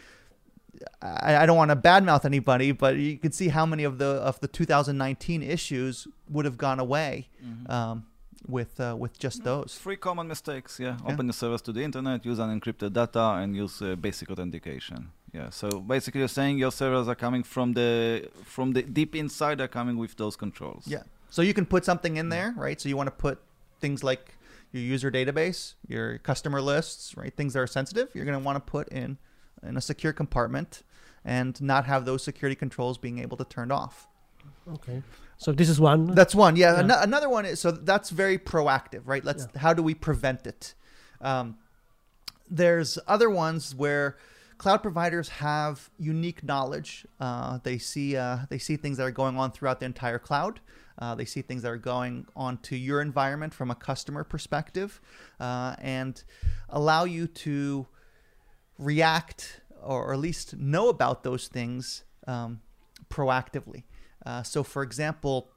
I, 1.00 1.37
I 1.37 1.46
don't 1.46 1.56
want 1.56 1.70
to 1.70 1.76
badmouth 1.76 2.25
anybody, 2.25 2.73
but 2.73 2.96
you 2.96 3.18
can 3.18 3.32
see 3.32 3.49
how 3.49 3.64
many 3.66 3.84
of 3.84 3.99
the 3.99 4.06
of 4.06 4.40
the 4.40 4.49
2019 4.49 5.42
issues 5.42 6.08
would 6.28 6.44
have 6.44 6.58
gone 6.58 6.80
away 6.80 7.28
Mhm. 7.44 7.70
um, 7.70 8.06
with 8.47 8.81
uh, 8.81 8.97
with 8.99 9.19
just 9.19 9.45
those. 9.45 9.79
Three 9.83 9.97
common 9.97 10.29
mistakes. 10.29 10.79
Yeah. 10.79 10.97
Yeah. 11.05 11.13
Open 11.13 11.27
the 11.27 11.33
servers 11.33 11.63
to 11.63 11.73
the 11.73 11.83
internet, 11.83 12.25
use 12.25 12.39
unencrypted 12.39 12.93
data, 12.93 13.39
and 13.41 13.57
use 13.57 13.81
uh, 13.83 13.97
basic 13.97 14.31
authentication. 14.31 15.11
Yeah. 15.33 15.51
So 15.51 15.69
basically, 15.81 16.21
you're 16.21 16.29
saying 16.29 16.59
your 16.59 16.73
servers 16.73 17.09
are 17.09 17.15
coming 17.15 17.43
from 17.43 17.73
the 17.75 18.29
from 18.45 18.73
the 18.73 18.83
deep 18.83 19.15
inside. 19.15 19.61
Are 19.61 19.69
coming 19.69 19.97
with 19.97 20.17
those 20.17 20.37
controls. 20.37 20.85
Yeah. 20.87 21.03
So 21.31 21.43
you 21.43 21.55
can 21.55 21.67
put 21.67 21.85
something 21.85 22.17
in 22.17 22.29
there, 22.29 22.55
right? 22.57 22.81
So 22.81 22.89
you 22.89 22.97
want 22.97 23.09
to 23.09 23.19
put 23.27 23.41
things 23.81 24.05
like 24.05 24.35
your 24.73 24.83
user 24.83 25.11
database, 25.11 25.75
your 25.89 26.19
customer 26.19 26.61
lists, 26.61 27.17
right? 27.17 27.35
Things 27.35 27.55
that 27.55 27.61
are 27.61 27.67
sensitive. 27.67 28.11
You're 28.15 28.25
going 28.25 28.39
to 28.39 28.45
want 28.45 28.57
to 28.57 28.71
put 28.71 28.89
in 28.89 29.19
in 29.63 29.77
a 29.77 29.81
secure 29.81 30.13
compartment 30.13 30.83
and 31.25 31.61
not 31.63 31.87
have 31.87 32.05
those 32.05 32.23
security 32.23 32.55
controls 32.55 32.99
being 32.99 33.19
able 33.19 33.37
to 33.37 33.45
turn 33.45 33.71
off. 33.71 34.07
Okay. 34.69 35.03
So 35.38 35.53
this 35.53 35.69
is 35.69 35.81
one. 35.81 36.07
That's 36.14 36.35
one. 36.35 36.57
Yeah. 36.57 36.75
Yeah. 36.75 36.81
Ano- 36.81 37.00
another 37.00 37.29
one 37.29 37.45
is 37.45 37.61
so 37.61 37.71
that's 37.71 38.11
very 38.11 38.38
proactive, 38.38 39.03
right? 39.05 39.25
Let's 39.25 39.47
how 39.57 39.75
do 39.75 39.83
we 39.83 39.95
prevent 39.95 40.47
it? 40.47 40.75
Um, 41.21 41.59
there's 42.49 42.99
other 43.07 43.31
ones 43.31 43.75
where 43.75 44.17
cloud 44.59 44.83
providers 44.83 45.29
have 45.29 45.91
unique 45.99 46.45
knowledge. 46.45 47.07
Uh, 47.19 47.59
they 47.62 47.79
see 47.79 48.17
uh, 48.17 48.38
they 48.50 48.59
see 48.59 48.76
things 48.76 48.99
that 48.99 49.05
are 49.05 49.11
going 49.11 49.37
on 49.37 49.50
throughout 49.53 49.81
the 49.81 49.87
entire 49.87 50.19
cloud. 50.19 50.61
Uh, 50.97 51.14
they 51.14 51.25
see 51.25 51.43
things 51.43 51.62
that 51.62 51.71
are 51.71 51.76
going 51.76 52.26
on 52.37 52.57
to 52.59 52.76
your 52.76 53.00
environment 53.00 53.53
from 53.53 53.71
a 53.71 53.75
customer 53.75 54.23
perspective, 54.23 55.00
uh, 55.41 55.75
and 55.81 56.23
allow 56.69 57.03
you 57.05 57.26
to 57.26 57.87
react 58.79 59.61
or, 59.83 60.07
or 60.07 60.12
at 60.12 60.21
least 60.21 60.57
know 60.57 60.88
about 60.88 61.25
those 61.25 61.49
things 61.49 62.05
um, 62.26 62.61
proactively. 63.09 63.83
Uh, 64.25 64.43
so, 64.43 64.62
for 64.62 64.83
example, 64.83 65.50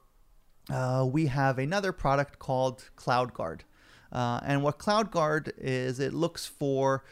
uh, 0.70 1.06
we 1.10 1.26
have 1.26 1.58
another 1.58 1.92
product 1.92 2.38
called 2.38 2.90
CloudGuard. 2.96 3.60
Uh, 4.12 4.40
and 4.42 4.62
what 4.62 4.78
CloudGuard 4.78 5.52
is, 5.58 6.00
it 6.00 6.12
looks 6.14 6.46
for 6.46 7.04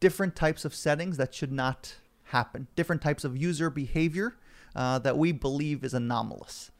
different 0.00 0.36
types 0.36 0.64
of 0.64 0.74
settings 0.74 1.16
that 1.16 1.34
should 1.34 1.52
not 1.52 1.96
happen, 2.24 2.68
different 2.76 3.02
types 3.02 3.24
of 3.24 3.36
user 3.36 3.70
behavior 3.70 4.36
uh, 4.74 4.98
that 4.98 5.16
we 5.16 5.32
believe 5.32 5.84
is 5.84 5.94
anomalous. 5.94 6.70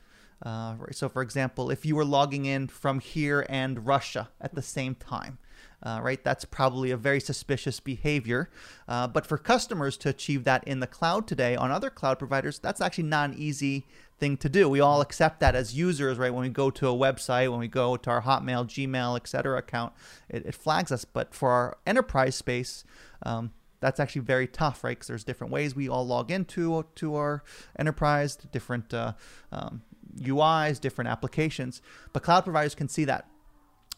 Uh, 0.42 0.74
so, 0.90 1.08
for 1.08 1.22
example, 1.22 1.70
if 1.70 1.86
you 1.86 1.96
were 1.96 2.04
logging 2.04 2.44
in 2.44 2.68
from 2.68 3.00
here 3.00 3.46
and 3.48 3.86
Russia 3.86 4.30
at 4.40 4.54
the 4.54 4.62
same 4.62 4.94
time, 4.94 5.38
uh, 5.82 6.00
right, 6.02 6.22
that's 6.24 6.44
probably 6.44 6.90
a 6.90 6.96
very 6.96 7.20
suspicious 7.20 7.80
behavior. 7.80 8.50
Uh, 8.88 9.06
but 9.06 9.26
for 9.26 9.36
customers 9.36 9.96
to 9.98 10.08
achieve 10.08 10.44
that 10.44 10.64
in 10.64 10.80
the 10.80 10.86
cloud 10.86 11.26
today 11.26 11.56
on 11.56 11.70
other 11.70 11.90
cloud 11.90 12.18
providers, 12.18 12.58
that's 12.58 12.80
actually 12.80 13.04
not 13.04 13.30
an 13.30 13.36
easy 13.38 13.84
thing 14.18 14.36
to 14.38 14.48
do. 14.48 14.68
We 14.68 14.80
all 14.80 15.00
accept 15.00 15.40
that 15.40 15.54
as 15.54 15.76
users, 15.76 16.18
right? 16.18 16.32
When 16.32 16.42
we 16.42 16.48
go 16.48 16.70
to 16.70 16.88
a 16.88 16.94
website, 16.94 17.50
when 17.50 17.60
we 17.60 17.68
go 17.68 17.96
to 17.96 18.10
our 18.10 18.22
Hotmail, 18.22 18.66
Gmail, 18.66 19.16
etc. 19.16 19.58
account, 19.58 19.92
it, 20.28 20.46
it 20.46 20.54
flags 20.54 20.92
us. 20.92 21.04
But 21.04 21.34
for 21.34 21.50
our 21.50 21.76
enterprise 21.86 22.36
space, 22.36 22.84
um, 23.22 23.52
that's 23.80 24.00
actually 24.00 24.22
very 24.22 24.46
tough, 24.46 24.82
right? 24.82 24.96
Because 24.96 25.08
there's 25.08 25.24
different 25.24 25.52
ways 25.52 25.74
we 25.74 25.88
all 25.88 26.06
log 26.06 26.30
into 26.30 26.86
to 26.94 27.16
our 27.16 27.42
enterprise, 27.78 28.36
different 28.36 28.94
uh, 28.94 29.12
um, 29.52 29.82
UIs, 30.18 30.80
different 30.80 31.10
applications. 31.10 31.82
But 32.12 32.22
cloud 32.22 32.44
providers 32.44 32.74
can 32.74 32.88
see 32.88 33.04
that. 33.04 33.28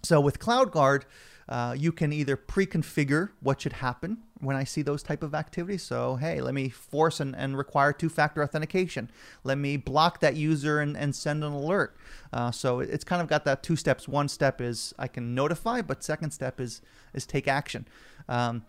So 0.03 0.21
with 0.21 0.39
CloudGuard, 0.39 1.03
uh, 1.49 1.75
you 1.79 1.93
can 1.93 2.13
either 2.13 2.37
pre-configure 2.37 3.31
what 3.41 3.61
should 3.61 3.75
happen 3.75 4.19
when 4.41 4.57
I 4.57 4.65
see 4.65 4.83
those 4.83 5.03
type 5.03 5.23
of 5.23 5.35
activities. 5.35 5.83
So 5.83 6.17
hey, 6.17 6.41
let 6.41 6.55
me 6.55 6.69
force 6.69 7.21
and, 7.21 7.35
and 7.37 7.57
require 7.57 7.93
two-factor 7.93 8.43
authentication. 8.43 9.11
Let 9.45 9.59
me 9.59 9.77
block 9.77 10.21
that 10.21 10.35
user 10.37 10.81
and, 10.81 10.97
and 10.97 11.15
send 11.15 11.45
an 11.45 11.53
alert. 11.53 11.97
Uh, 12.33 12.51
so 12.51 12.81
it's 12.81 13.05
kind 13.05 13.23
of 13.23 13.29
got 13.29 13.45
that 13.45 13.63
two 13.63 13.77
steps. 13.77 14.09
One 14.09 14.29
step 14.29 14.61
is 14.61 14.95
I 14.99 15.09
can 15.09 15.35
notify, 15.35 15.83
but 15.83 16.03
second 16.03 16.33
step 16.33 16.61
is 16.61 16.83
is 17.15 17.27
take 17.27 17.49
action. 17.49 17.87
Um, 18.29 18.65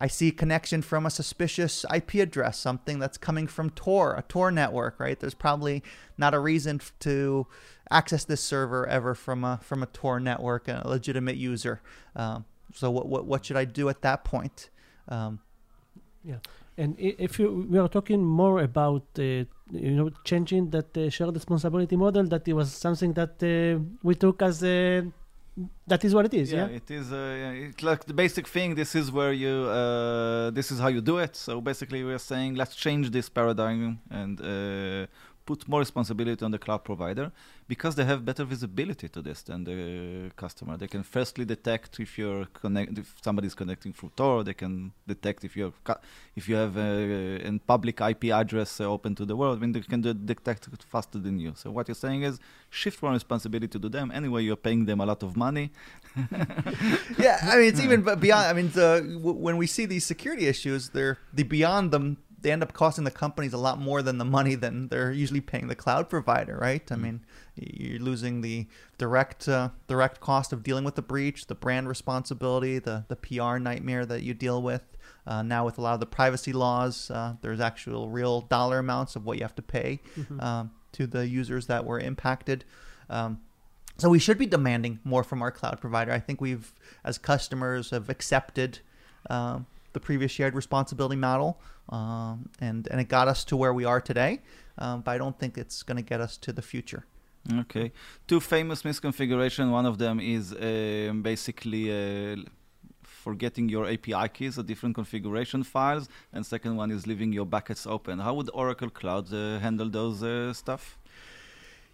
I 0.00 0.06
see 0.06 0.30
connection 0.30 0.80
from 0.80 1.04
a 1.04 1.10
suspicious 1.10 1.84
IP 1.94 2.14
address, 2.14 2.58
something 2.58 2.98
that's 2.98 3.18
coming 3.18 3.46
from 3.46 3.70
Tor, 3.70 4.14
a 4.14 4.22
Tor 4.22 4.50
network, 4.50 4.98
right? 4.98 5.18
There's 5.20 5.34
probably 5.34 5.82
not 6.16 6.32
a 6.32 6.38
reason 6.38 6.80
to 7.00 7.46
access 7.90 8.24
this 8.24 8.40
server 8.40 8.86
ever 8.86 9.14
from 9.14 9.44
a 9.44 9.58
from 9.62 9.82
a 9.82 9.86
Tor 9.86 10.18
network, 10.18 10.68
a 10.68 10.82
legitimate 10.86 11.36
user. 11.36 11.82
Um, 12.16 12.46
so 12.72 12.90
what, 12.90 13.06
what 13.08 13.26
what 13.26 13.44
should 13.44 13.56
I 13.56 13.66
do 13.66 13.88
at 13.88 14.00
that 14.02 14.24
point? 14.24 14.70
Um, 15.08 15.40
And 16.78 16.94
if 16.98 17.38
you 17.38 17.66
we 17.70 17.78
are 17.78 17.88
talking 17.88 18.24
more 18.24 18.62
about 18.62 19.04
uh, 19.18 19.44
you 19.70 19.90
know 19.98 20.10
changing 20.24 20.70
that 20.70 20.96
uh, 20.96 21.10
shared 21.10 21.34
responsibility 21.34 21.96
model, 21.96 22.24
that 22.28 22.48
it 22.48 22.54
was 22.54 22.72
something 22.72 23.12
that 23.14 23.42
uh, 23.42 23.82
we 24.02 24.14
took 24.14 24.40
as 24.40 24.62
a 24.64 25.04
that 25.86 26.04
is 26.04 26.14
what 26.14 26.24
it 26.26 26.34
is. 26.34 26.52
Yeah. 26.52 26.66
it 26.66 26.90
is. 26.90 27.12
Uh, 27.12 27.16
yeah, 27.16 27.68
it's 27.68 27.82
like 27.82 28.04
the 28.04 28.14
basic 28.14 28.46
thing. 28.46 28.74
This 28.74 28.94
is 28.94 29.10
where 29.10 29.32
you. 29.32 29.54
Uh, 29.64 30.50
this 30.50 30.70
is 30.70 30.78
how 30.78 30.88
you 30.88 31.00
do 31.00 31.18
it. 31.18 31.36
So 31.36 31.60
basically, 31.60 32.04
we 32.04 32.12
are 32.12 32.24
saying 32.32 32.54
let's 32.54 32.74
change 32.76 33.10
this 33.10 33.28
paradigm 33.28 34.00
and 34.10 34.40
uh, 34.40 35.06
put 35.50 35.60
more 35.72 35.80
responsibility 35.86 36.42
on 36.46 36.52
the 36.56 36.62
cloud 36.64 36.82
provider 36.90 37.26
because 37.72 37.92
they 37.98 38.06
have 38.12 38.20
better 38.30 38.44
visibility 38.54 39.08
to 39.14 39.20
this 39.28 39.38
than 39.48 39.58
the 39.70 39.78
customer. 40.42 40.74
They 40.82 40.90
can 40.94 41.02
firstly 41.16 41.44
detect 41.54 41.90
if 42.06 42.10
you're 42.18 42.44
connect 42.62 42.90
if 43.02 43.08
somebody's 43.26 43.56
connecting 43.60 43.92
through 43.96 44.12
Tor. 44.18 44.36
They 44.48 44.56
can 44.62 44.72
detect 45.12 45.40
if 45.48 45.52
you're 45.58 45.74
if 46.40 46.44
you 46.48 46.56
have 46.64 46.74
a, 46.88 46.92
a 47.48 47.50
public 47.72 47.96
IP 48.10 48.22
address 48.42 48.70
uh, 48.80 48.96
open 48.96 49.12
to 49.20 49.24
the 49.30 49.36
world. 49.40 49.54
I 49.58 49.60
mean, 49.62 49.72
they 49.76 49.84
can 49.92 50.02
detect 50.32 50.62
it 50.74 50.82
faster 50.94 51.18
than 51.26 51.34
you. 51.44 51.52
So 51.62 51.66
what 51.76 51.84
you're 51.88 52.02
saying 52.06 52.22
is 52.28 52.34
shift 52.80 52.98
more 53.02 53.14
responsibility 53.20 53.78
to 53.84 53.88
them. 53.96 54.06
Anyway, 54.20 54.40
you're 54.46 54.64
paying 54.68 54.82
them 54.90 54.98
a 55.04 55.06
lot 55.12 55.20
of 55.26 55.30
money. 55.46 55.66
yeah, 57.26 57.36
I 57.50 57.52
mean 57.58 57.68
it's 57.70 57.82
even 57.86 58.00
beyond. 58.26 58.44
I 58.50 58.52
mean, 58.58 58.68
the, 58.78 58.88
when 59.46 59.56
we 59.62 59.66
see 59.76 59.86
these 59.94 60.06
security 60.14 60.46
issues, 60.54 60.82
they're 60.94 61.16
the 61.38 61.44
beyond 61.56 61.86
them. 61.94 62.06
They 62.42 62.50
end 62.52 62.62
up 62.62 62.72
costing 62.72 63.04
the 63.04 63.10
companies 63.10 63.52
a 63.52 63.58
lot 63.58 63.78
more 63.78 64.02
than 64.02 64.18
the 64.18 64.24
money 64.24 64.54
than 64.54 64.88
they're 64.88 65.12
usually 65.12 65.40
paying 65.40 65.68
the 65.68 65.74
cloud 65.74 66.08
provider, 66.08 66.56
right? 66.56 66.90
I 66.90 66.96
mean, 66.96 67.20
you're 67.54 67.98
losing 68.00 68.40
the 68.40 68.66
direct 68.98 69.46
uh, 69.48 69.70
direct 69.88 70.20
cost 70.20 70.52
of 70.52 70.62
dealing 70.62 70.84
with 70.84 70.94
the 70.94 71.02
breach, 71.02 71.46
the 71.46 71.54
brand 71.54 71.88
responsibility, 71.88 72.78
the 72.78 73.04
the 73.08 73.16
PR 73.16 73.58
nightmare 73.58 74.06
that 74.06 74.22
you 74.22 74.34
deal 74.34 74.62
with. 74.62 74.82
Uh, 75.26 75.42
now 75.42 75.64
with 75.66 75.76
a 75.78 75.80
lot 75.82 75.94
of 75.94 76.00
the 76.00 76.06
privacy 76.06 76.52
laws, 76.52 77.10
uh, 77.10 77.34
there's 77.42 77.60
actual 77.60 78.08
real 78.08 78.40
dollar 78.40 78.78
amounts 78.78 79.16
of 79.16 79.26
what 79.26 79.36
you 79.36 79.44
have 79.44 79.54
to 79.54 79.62
pay 79.62 80.00
Mhm. 80.16 80.42
um, 80.42 80.70
to 80.92 81.06
the 81.06 81.28
users 81.28 81.66
that 81.66 81.84
were 81.84 82.00
impacted. 82.00 82.64
Um, 83.10 83.40
so 83.98 84.08
we 84.08 84.18
should 84.18 84.38
be 84.38 84.46
demanding 84.46 84.98
more 85.04 85.22
from 85.22 85.42
our 85.42 85.50
cloud 85.50 85.78
provider. 85.80 86.10
I 86.10 86.20
think 86.20 86.40
we've, 86.40 86.72
as 87.04 87.18
customers, 87.18 87.90
have 87.90 88.08
accepted 88.08 88.78
um, 89.28 89.66
the 89.92 90.00
previous 90.00 90.32
shared 90.32 90.54
responsibility 90.54 91.16
model, 91.16 91.60
um, 91.90 92.48
and 92.60 92.88
and 92.90 93.00
it 93.00 93.08
got 93.08 93.28
us 93.28 93.44
to 93.44 93.56
where 93.56 93.74
we 93.74 93.84
are 93.84 94.00
today. 94.00 94.40
Um, 94.78 95.02
but 95.02 95.10
I 95.12 95.18
don't 95.18 95.38
think 95.38 95.58
it's 95.58 95.82
going 95.82 95.96
to 95.96 96.02
get 96.02 96.20
us 96.20 96.38
to 96.38 96.52
the 96.52 96.62
future. 96.62 97.04
Okay. 97.52 97.92
Two 98.26 98.40
famous 98.40 98.82
misconfiguration. 98.82 99.70
One 99.70 99.86
of 99.86 99.98
them 99.98 100.20
is 100.20 100.52
um, 100.52 101.22
basically 101.22 101.90
uh, 101.90 102.36
forgetting 103.02 103.68
your 103.68 103.86
API 103.86 104.28
keys 104.32 104.58
or 104.58 104.62
different 104.62 104.94
configuration 104.94 105.62
files, 105.62 106.08
and 106.32 106.44
second 106.44 106.76
one 106.76 106.90
is 106.90 107.06
leaving 107.06 107.32
your 107.32 107.46
buckets 107.46 107.86
open. 107.86 108.18
How 108.18 108.34
would 108.34 108.50
Oracle 108.54 108.90
Cloud 108.90 109.32
uh, 109.32 109.58
handle 109.58 109.88
those 109.88 110.22
uh, 110.22 110.52
stuff? 110.52 110.98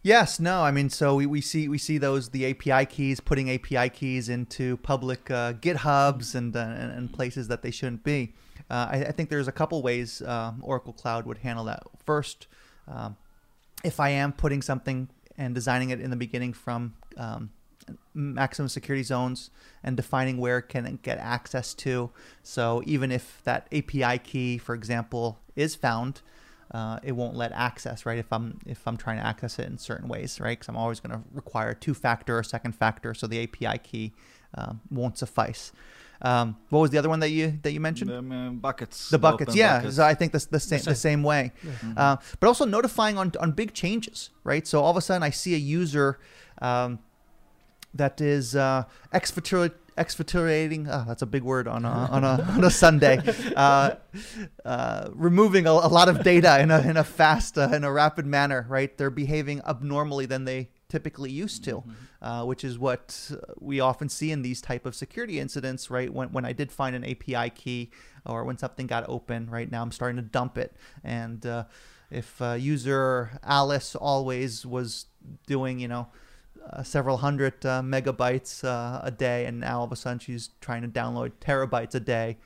Yes, 0.03 0.39
no, 0.39 0.63
I 0.63 0.71
mean, 0.71 0.89
so 0.89 1.17
we, 1.17 1.27
we 1.27 1.41
see 1.41 1.69
we 1.69 1.79
see 1.79 1.99
those 1.99 2.29
the 2.29 2.45
API 2.51 2.87
keys 2.87 3.19
putting 3.19 3.51
API 3.51 3.89
keys 3.89 4.29
into 4.29 4.77
public 4.79 5.31
uh, 5.31 5.55
GitHubs 5.55 6.35
and, 6.35 6.55
uh, 6.55 6.61
and 6.61 6.93
and 6.93 7.13
places 7.13 7.49
that 7.49 7.63
they 7.63 7.73
shouldn't 7.73 8.05
be. 8.05 8.35
Uh, 8.71 8.89
I, 8.91 8.97
I 9.09 9.13
think 9.13 9.31
there's 9.31 9.49
a 9.49 9.53
couple 9.53 9.83
ways 9.83 10.23
um, 10.23 10.61
Oracle 10.63 10.93
Cloud 10.93 11.27
would 11.27 11.39
handle 11.39 11.65
that. 11.65 11.83
First, 12.05 12.47
um, 12.89 13.17
if 13.85 14.01
I 14.01 14.11
am 14.11 14.33
putting 14.33 14.63
something 14.63 15.09
and 15.39 15.55
designing 15.55 15.91
it 15.91 16.01
in 16.01 16.11
the 16.11 16.17
beginning 16.17 16.53
from 16.53 16.95
um, 17.17 17.51
maximum 18.15 18.69
security 18.69 19.03
zones 19.03 19.51
and 19.85 19.97
defining 19.97 20.39
where 20.39 20.59
it 20.59 20.69
can 20.69 20.99
get 21.03 21.19
access 21.19 21.75
to. 21.75 22.11
So 22.43 22.83
even 22.87 23.13
if 23.13 23.41
that 23.45 23.69
API 23.73 24.19
key, 24.19 24.59
for 24.59 24.75
example, 24.75 25.39
is 25.55 25.75
found, 25.75 26.23
uh, 26.73 26.99
it 27.03 27.13
won't 27.13 27.37
let 27.37 27.53
access, 27.53 28.05
right? 28.05 28.19
If 28.19 28.33
I'm 28.33 28.59
if 28.67 28.87
I'm 28.89 28.97
trying 28.97 29.19
to 29.19 29.27
access 29.27 29.59
it 29.59 29.67
in 29.67 29.79
certain 29.79 30.09
ways, 30.09 30.41
right? 30.41 30.59
Because 30.59 30.69
I'm 30.69 30.77
always 30.77 30.99
going 30.99 31.17
to 31.17 31.25
require 31.33 31.75
two-factor 31.75 32.37
or 32.37 32.43
second 32.43 32.73
factor, 32.73 33.15
so 33.15 33.27
the 33.27 33.43
API 33.43 33.79
key 33.79 34.13
um, 34.55 34.81
won't 34.91 35.17
suffice. 35.17 35.73
Um, 36.23 36.57
what 36.71 36.81
was 36.81 36.91
the 36.91 36.99
other 36.99 37.09
one 37.09 37.21
that 37.21 37.31
you 37.31 37.59
that 37.63 37.73
you 37.73 37.81
mentioned? 37.81 38.11
Um, 38.11 38.33
uh, 38.33 38.51
buckets. 38.51 39.11
the 39.11 39.19
buckets, 39.19 39.51
open 39.51 39.59
yeah. 39.59 39.79
buckets. 39.79 39.97
So 39.97 40.05
I 40.05 40.15
think 40.15 40.33
the, 40.33 40.47
the 40.51 40.61
same 40.61 40.81
the 40.81 40.95
same 40.95 41.23
way. 41.23 41.53
Yeah. 41.63 41.71
Mhm. 41.73 41.99
Uh, 41.99 42.17
but 42.41 42.47
also 42.47 42.65
notifying 42.65 43.19
on 43.19 43.33
on 43.41 43.53
big 43.53 43.75
changes, 43.75 44.31
right? 44.45 44.67
So 44.67 44.81
all 44.83 44.91
of 44.91 44.97
a 44.97 45.01
sudden, 45.01 45.23
I 45.23 45.31
see 45.31 45.55
a 45.55 45.59
user 45.59 46.19
um, 46.63 46.99
that 47.95 48.21
is 48.21 48.57
uh, 48.57 48.85
exfiltrate, 49.13 49.73
exfiltrating. 49.99 50.89
Oh, 50.91 51.05
that's 51.07 51.23
a 51.23 51.27
big 51.27 51.43
word 51.43 51.69
on 51.69 51.85
a 51.85 51.89
on 51.89 52.25
a 52.25 52.43
on 52.57 52.65
a 52.65 52.71
Sunday. 52.71 53.21
Uh, 53.57 53.97
uh, 54.65 55.09
removing 55.15 55.67
a, 55.67 55.71
a 55.71 55.89
lot 55.89 56.09
of 56.09 56.23
data 56.23 56.61
in 56.61 56.71
a 56.71 56.81
in 56.81 56.97
a 56.97 57.05
fast 57.05 57.57
uh, 57.59 57.71
in 57.73 57.85
a 57.85 57.93
rapid 57.93 58.27
manner, 58.27 58.67
right? 58.69 58.97
They're 58.99 59.11
behaving 59.11 59.61
abnormally 59.67 60.27
than 60.27 60.45
they 60.45 60.69
typically 60.89 61.31
used 61.31 61.65
to, 61.65 61.83
uh, 62.23 62.45
which 62.45 62.65
is 62.65 62.79
what 62.79 63.31
we 63.59 63.81
often 63.81 64.09
see 64.09 64.31
in 64.31 64.43
these 64.43 64.61
type 64.61 64.87
of 64.87 64.95
security 64.95 65.41
incidents, 65.41 65.91
right? 65.91 66.13
When 66.13 66.33
when 66.33 66.45
I 66.45 66.53
did 66.53 66.73
find 66.73 66.95
an 66.95 67.05
API 67.05 67.51
key 67.51 67.91
or 68.25 68.45
when 68.45 68.59
something 68.59 68.87
got 68.87 69.09
open, 69.09 69.51
right 69.51 69.71
now 69.71 69.83
I'm 69.83 69.93
starting 69.93 70.17
to 70.17 70.23
dump 70.23 70.59
it, 70.59 70.75
and 71.03 71.45
uh, 71.45 71.65
if 72.11 72.41
uh, 72.41 72.53
user 72.53 73.39
Alice 73.43 73.95
always 73.95 74.65
was 74.67 75.07
doing, 75.47 75.79
you 75.79 75.89
know. 75.89 76.09
Uh, 76.73 76.83
several 76.83 77.19
hundred 77.19 77.65
uh, 77.65 77.81
megabytes 77.81 78.65
uh, 78.65 79.01
a 79.05 79.11
day, 79.13 79.47
and 79.47 79.61
now 79.61 79.79
all 79.79 79.85
of 79.85 79.93
a 79.93 79.95
sudden 79.95 80.19
she's 80.19 80.51
trying 80.61 80.83
to 80.83 80.89
download 80.89 81.31
terabytes 81.41 81.95
a 81.95 82.01
day. 82.01 82.39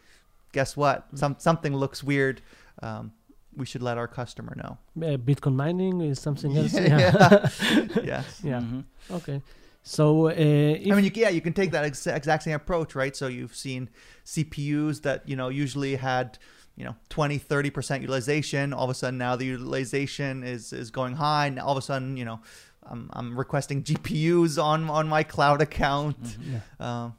Guess 0.53 0.77
what? 0.77 1.07
Some 1.15 1.37
something 1.39 1.75
looks 1.75 2.05
weird. 2.05 2.43
Um, 2.83 3.13
we 3.57 3.67
should 3.67 3.83
let 3.83 3.99
our 3.99 4.09
customer 4.09 4.55
know. 4.57 4.79
Uh, 5.07 5.17
Bitcoin 5.17 5.55
mining 5.55 6.01
is 6.01 6.21
something 6.21 6.57
else. 6.57 6.73
Yeah. 6.75 6.99
Yeah. 6.99 7.49
yes. 8.05 8.41
yeah. 8.45 8.61
Mhm. 8.61 8.85
Okay. 9.11 9.43
So 9.83 10.29
uh, 10.29 10.33
if 10.33 10.93
I 10.93 10.95
mean, 10.95 11.05
you, 11.07 11.11
yeah, 11.15 11.31
you 11.31 11.41
can 11.41 11.53
take 11.55 11.71
that 11.73 11.85
ex- 11.85 12.07
exact 12.07 12.43
same 12.45 12.55
approach, 12.55 12.95
right? 12.95 13.17
So 13.17 13.27
you've 13.29 13.55
seen 13.57 13.89
CPUs 14.25 15.03
that, 15.03 15.29
you 15.29 15.37
know, 15.37 15.49
usually 15.49 15.97
had, 15.97 16.39
you 16.77 16.85
know, 16.85 16.95
20, 17.09 17.39
30% 17.39 18.01
utilization. 18.03 18.73
All 18.73 18.85
of 18.85 18.91
a 18.91 18.95
sudden 18.95 19.19
now 19.19 19.37
the 19.37 19.47
utilization 19.47 20.43
is, 20.45 20.73
is 20.73 20.91
going 20.91 21.17
high. 21.17 21.47
And 21.47 21.59
all 21.59 21.73
of 21.73 21.79
a 21.79 21.83
sudden, 21.83 22.17
you 22.17 22.25
know, 22.27 22.41
I'm, 22.85 23.09
I'm 23.15 23.39
requesting 23.39 23.83
GPUs 23.83 24.63
on, 24.63 24.89
on 24.91 25.09
my 25.09 25.23
cloud 25.23 25.61
account. 25.63 26.23
Mhm. 26.23 26.53
yeah. 26.53 27.05
Um, 27.05 27.15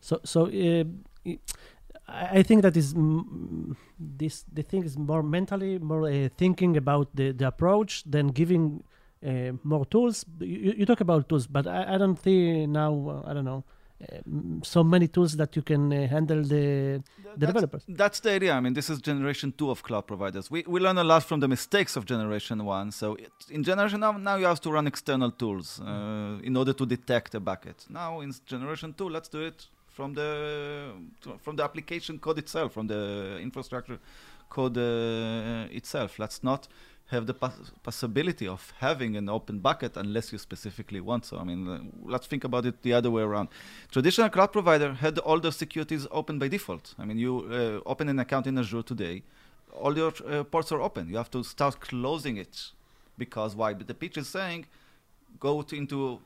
So, 0.00 0.18
so 0.24 0.46
uh, 0.46 0.84
I 2.10 2.42
think 2.42 2.62
that 2.62 2.76
is 2.76 2.94
mm, 2.94 3.76
this. 3.98 4.44
The 4.52 4.62
thing 4.62 4.84
is 4.84 4.98
more 4.98 5.22
mentally, 5.22 5.78
more 5.78 6.08
uh, 6.08 6.28
thinking 6.36 6.76
about 6.76 7.14
the, 7.14 7.32
the 7.32 7.46
approach 7.46 8.02
than 8.04 8.28
giving 8.28 8.82
uh, 9.26 9.52
more 9.62 9.86
tools. 9.86 10.24
You, 10.40 10.74
you 10.78 10.86
talk 10.86 11.00
about 11.00 11.28
tools, 11.28 11.46
but 11.46 11.66
I, 11.66 11.94
I 11.94 11.98
don't 11.98 12.20
see 12.22 12.66
now. 12.66 13.22
Uh, 13.24 13.30
I 13.30 13.34
don't 13.34 13.44
know. 13.44 13.64
Uh, 14.02 14.16
mm, 14.28 14.64
so 14.64 14.82
many 14.82 15.06
tools 15.08 15.36
that 15.36 15.54
you 15.54 15.62
can 15.62 15.92
uh, 15.92 16.08
handle 16.08 16.42
the 16.42 17.02
the 17.02 17.02
That's- 17.36 17.46
developers. 17.46 17.84
That's 17.88 18.20
the 18.20 18.30
idea. 18.32 18.54
I 18.54 18.60
mean, 18.60 18.72
this 18.72 18.88
is 18.90 19.00
generation 19.00 19.52
two 19.56 19.70
of 19.70 19.82
cloud 19.82 20.06
providers. 20.06 20.50
We, 20.50 20.64
we 20.66 20.80
learn 20.80 20.98
a 20.98 21.04
lot 21.04 21.22
from 21.22 21.40
the 21.40 21.48
mistakes 21.48 21.96
of 21.96 22.06
generation 22.06 22.64
one. 22.64 22.90
So 22.92 23.14
it, 23.16 23.32
in 23.50 23.62
generation 23.62 24.00
now, 24.00 24.12
now 24.12 24.36
you 24.36 24.46
have 24.46 24.60
to 24.62 24.70
run 24.72 24.86
external 24.86 25.30
tools 25.30 25.80
uh, 25.80 26.38
in 26.42 26.56
order 26.56 26.72
to 26.72 26.86
detect 26.86 27.34
a 27.34 27.40
bucket. 27.40 27.86
Now 27.88 28.20
in 28.20 28.32
generation 28.46 28.94
two, 28.94 29.08
let's 29.08 29.28
do 29.28 29.42
it 29.42 29.68
from 29.92 30.14
the 30.14 30.92
from 31.40 31.56
the 31.56 31.64
application 31.64 32.18
code 32.18 32.38
itself, 32.38 32.72
from 32.72 32.86
the 32.86 33.38
infrastructure 33.40 33.98
code 34.48 34.78
uh, 34.78 35.66
itself. 35.70 36.18
Let's 36.18 36.42
not 36.42 36.68
have 37.10 37.26
the 37.26 37.34
pos- 37.34 37.72
possibility 37.82 38.46
of 38.46 38.72
having 38.78 39.16
an 39.16 39.28
open 39.28 39.58
bucket 39.58 39.96
unless 39.96 40.32
you 40.32 40.38
specifically 40.38 41.00
want 41.00 41.24
so. 41.24 41.38
I 41.38 41.44
mean, 41.44 41.68
uh, 41.68 41.80
let's 42.04 42.26
think 42.26 42.44
about 42.44 42.66
it 42.66 42.82
the 42.82 42.92
other 42.92 43.10
way 43.10 43.22
around 43.22 43.48
traditional 43.90 44.28
cloud 44.28 44.52
provider 44.52 44.94
had 44.94 45.18
all 45.18 45.40
the 45.40 45.52
securities 45.52 46.06
open 46.10 46.38
by 46.38 46.48
default. 46.48 46.94
I 46.98 47.04
mean, 47.04 47.18
you 47.18 47.32
uh, 47.50 47.88
open 47.88 48.08
an 48.08 48.18
account 48.20 48.46
in 48.46 48.58
Azure 48.58 48.82
today, 48.82 49.22
all 49.72 49.96
your 49.96 50.12
uh, 50.26 50.44
ports 50.44 50.70
are 50.72 50.80
open. 50.80 51.08
You 51.08 51.16
have 51.16 51.30
to 51.32 51.42
start 51.42 51.80
closing 51.80 52.36
it 52.36 52.70
because 53.18 53.56
why? 53.56 53.74
But 53.74 53.86
the 53.88 53.94
pitch 53.94 54.16
is 54.16 54.28
saying, 54.28 54.66
go 55.38 55.62
to, 55.62 55.76
into 55.76 56.20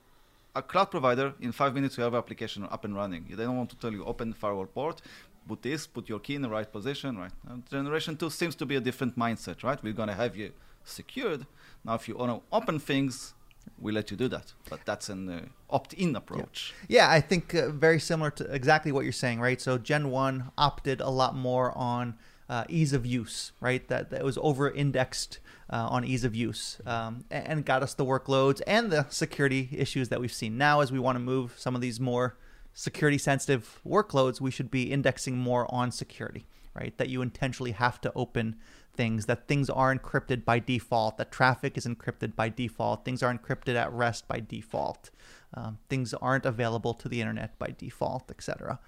a 0.54 0.62
cloud 0.62 0.90
provider 0.90 1.34
in 1.40 1.52
five 1.52 1.74
minutes. 1.74 1.96
You 1.96 2.04
have 2.04 2.14
an 2.14 2.18
application 2.18 2.64
up 2.70 2.84
and 2.84 2.94
running. 2.94 3.26
They 3.28 3.44
don't 3.44 3.56
want 3.56 3.70
to 3.70 3.76
tell 3.76 3.92
you 3.92 4.04
open 4.04 4.30
the 4.30 4.36
firewall 4.36 4.66
port. 4.66 5.02
Put 5.46 5.62
this, 5.62 5.86
put 5.86 6.08
your 6.08 6.20
key 6.20 6.36
in 6.36 6.42
the 6.42 6.48
right 6.48 6.70
position, 6.70 7.18
right? 7.18 7.32
Now, 7.46 7.60
generation 7.70 8.16
two 8.16 8.30
seems 8.30 8.54
to 8.56 8.66
be 8.66 8.76
a 8.76 8.80
different 8.80 9.18
mindset, 9.18 9.62
right? 9.62 9.78
We're 9.82 9.92
gonna 9.92 10.14
have 10.14 10.36
you 10.36 10.52
secured. 10.84 11.46
Now, 11.84 11.94
if 11.94 12.08
you 12.08 12.16
want 12.16 12.32
to 12.32 12.56
open 12.56 12.78
things, 12.78 13.34
we 13.78 13.92
let 13.92 14.10
you 14.10 14.16
do 14.16 14.28
that. 14.28 14.52
But 14.70 14.80
that's 14.84 15.08
an 15.08 15.28
uh, 15.28 15.40
opt-in 15.68 16.16
approach. 16.16 16.72
Yeah, 16.88 17.10
I 17.10 17.20
think 17.20 17.54
uh, 17.54 17.70
very 17.70 18.00
similar 18.00 18.30
to 18.32 18.44
exactly 18.44 18.92
what 18.92 19.04
you're 19.04 19.12
saying, 19.12 19.40
right? 19.40 19.60
So 19.60 19.76
Gen 19.78 20.10
1 20.10 20.52
opted 20.56 21.00
a 21.00 21.10
lot 21.10 21.34
more 21.34 21.76
on 21.76 22.16
uh, 22.48 22.64
ease 22.68 22.92
of 22.92 23.04
use, 23.04 23.52
right? 23.60 23.86
That, 23.88 24.10
that 24.10 24.24
was 24.24 24.38
over 24.40 24.70
indexed 24.70 25.40
uh, 25.70 25.88
on 25.90 26.04
ease 26.04 26.24
of 26.24 26.34
use 26.34 26.78
um, 26.86 27.24
and 27.30 27.64
got 27.64 27.82
us 27.82 27.94
the 27.94 28.04
workloads 28.04 28.60
and 28.66 28.90
the 28.90 29.06
security 29.08 29.68
issues 29.72 30.08
that 30.10 30.20
we've 30.20 30.32
seen. 30.32 30.58
Now, 30.58 30.80
as 30.80 30.92
we 30.92 30.98
want 30.98 31.16
to 31.16 31.20
move 31.20 31.54
some 31.56 31.74
of 31.74 31.80
these 31.80 31.98
more 31.98 32.36
security 32.72 33.18
sensitive 33.18 33.80
workloads, 33.86 34.40
we 34.40 34.50
should 34.50 34.70
be 34.70 34.92
indexing 34.92 35.36
more 35.36 35.72
on 35.72 35.90
security, 35.90 36.46
right? 36.74 36.96
That 36.98 37.08
you 37.08 37.22
intentionally 37.22 37.72
have 37.72 38.00
to 38.02 38.12
open 38.14 38.56
things, 38.94 39.26
that 39.26 39.48
things 39.48 39.70
are 39.70 39.96
encrypted 39.96 40.44
by 40.44 40.58
default, 40.58 41.16
that 41.18 41.32
traffic 41.32 41.76
is 41.76 41.86
encrypted 41.86 42.36
by 42.36 42.48
default, 42.48 43.04
things 43.04 43.22
are 43.22 43.36
encrypted 43.36 43.74
at 43.74 43.92
rest 43.92 44.28
by 44.28 44.40
default, 44.40 45.10
um, 45.54 45.78
things 45.88 46.14
aren't 46.14 46.46
available 46.46 46.94
to 46.94 47.08
the 47.08 47.20
internet 47.20 47.58
by 47.58 47.74
default, 47.76 48.30
etc. 48.30 48.78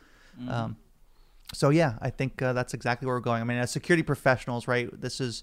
Mhm. 0.41 0.51
Um, 0.51 0.77
so 1.53 1.71
yeah, 1.71 1.95
I 2.01 2.11
think 2.11 2.43
uh, 2.43 2.53
that's 2.53 2.75
exactly 2.75 3.07
where 3.07 3.17
we're 3.17 3.21
going. 3.21 3.41
I 3.41 3.45
mean, 3.45 3.59
as 3.59 3.71
security 3.71 4.03
professionals, 4.03 4.67
right? 4.67 4.89
This 5.01 5.21
is 5.21 5.43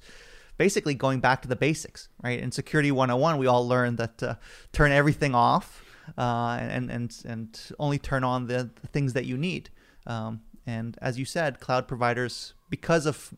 basically 0.57 0.93
going 0.93 1.19
back 1.19 1.41
to 1.41 1.47
the 1.47 1.55
basics, 1.55 2.09
right? 2.23 2.39
In 2.39 2.51
security 2.51 2.91
101, 2.91 3.37
we 3.37 3.47
all 3.47 3.67
learned 3.67 3.97
that 3.97 4.23
uh, 4.23 4.35
turn 4.71 4.91
everything 4.91 5.35
off 5.35 5.83
uh, 6.17 6.57
and 6.59 6.91
and 6.91 7.15
and 7.25 7.71
only 7.79 7.97
turn 7.97 8.23
on 8.23 8.47
the, 8.47 8.69
the 8.81 8.87
things 8.87 9.13
that 9.13 9.25
you 9.25 9.37
need. 9.37 9.69
Um, 10.05 10.41
and 10.65 10.97
as 11.01 11.19
you 11.19 11.25
said, 11.25 11.59
cloud 11.59 11.87
providers, 11.87 12.53
because 12.69 13.05
of 13.05 13.33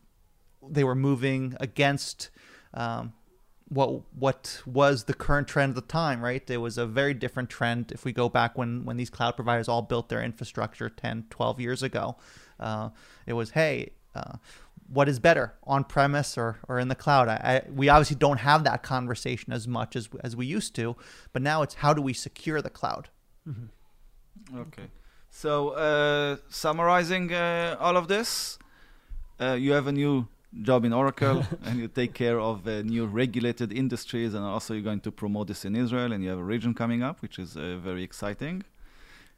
they 0.68 0.84
were 0.84 0.94
moving 0.94 1.56
against 1.60 2.30
um, 2.74 3.12
what 3.68 4.02
what 4.14 4.62
was 4.66 5.04
the 5.04 5.14
current 5.14 5.48
trend 5.48 5.70
at 5.70 5.74
the 5.76 5.92
time, 5.92 6.22
right? 6.22 6.46
There 6.46 6.60
was 6.60 6.78
a 6.78 6.86
very 6.86 7.14
different 7.14 7.50
trend 7.50 7.92
if 7.92 8.04
we 8.04 8.12
go 8.12 8.28
back 8.28 8.56
when 8.56 8.84
when 8.84 8.96
these 8.96 9.10
cloud 9.10 9.36
providers 9.36 9.68
all 9.68 9.82
built 9.82 10.08
their 10.08 10.22
infrastructure 10.22 10.88
10, 10.88 11.26
12 11.30 11.60
years 11.60 11.82
ago. 11.82 12.16
Uh, 12.58 12.90
it 13.26 13.34
was, 13.34 13.50
hey, 13.50 13.90
uh, 14.14 14.36
what 14.88 15.08
is 15.08 15.18
better, 15.18 15.54
on 15.64 15.84
premise 15.84 16.38
or, 16.38 16.58
or 16.68 16.78
in 16.78 16.88
the 16.88 16.94
cloud? 16.94 17.28
I, 17.28 17.62
I, 17.66 17.70
we 17.70 17.88
obviously 17.88 18.16
don't 18.16 18.38
have 18.38 18.64
that 18.64 18.82
conversation 18.82 19.52
as 19.52 19.66
much 19.66 19.96
as 19.96 20.08
as 20.22 20.36
we 20.36 20.46
used 20.46 20.74
to, 20.76 20.96
but 21.32 21.42
now 21.42 21.62
it's 21.62 21.74
how 21.74 21.92
do 21.92 22.02
we 22.02 22.12
secure 22.12 22.62
the 22.62 22.70
cloud? 22.70 23.08
Okay. 24.56 24.88
So, 25.30 25.70
uh, 25.70 26.36
summarizing 26.48 27.32
uh, 27.32 27.76
all 27.78 27.96
of 27.96 28.08
this, 28.08 28.58
uh, 29.40 29.52
you 29.52 29.72
have 29.72 29.86
a 29.86 29.92
new 29.92 30.28
job 30.62 30.84
in 30.84 30.92
Oracle 30.92 31.44
and 31.64 31.78
you 31.78 31.88
take 31.88 32.14
care 32.14 32.40
of 32.40 32.66
uh, 32.66 32.82
new 32.82 33.06
regulated 33.06 33.72
industries, 33.72 34.34
and 34.34 34.44
also 34.44 34.72
you're 34.74 34.82
going 34.82 35.00
to 35.00 35.10
promote 35.10 35.48
this 35.48 35.64
in 35.64 35.76
Israel, 35.76 36.12
and 36.12 36.22
you 36.22 36.30
have 36.30 36.38
a 36.38 36.44
region 36.44 36.74
coming 36.74 37.02
up, 37.02 37.20
which 37.22 37.38
is 37.38 37.56
uh, 37.56 37.76
very 37.82 38.02
exciting. 38.02 38.62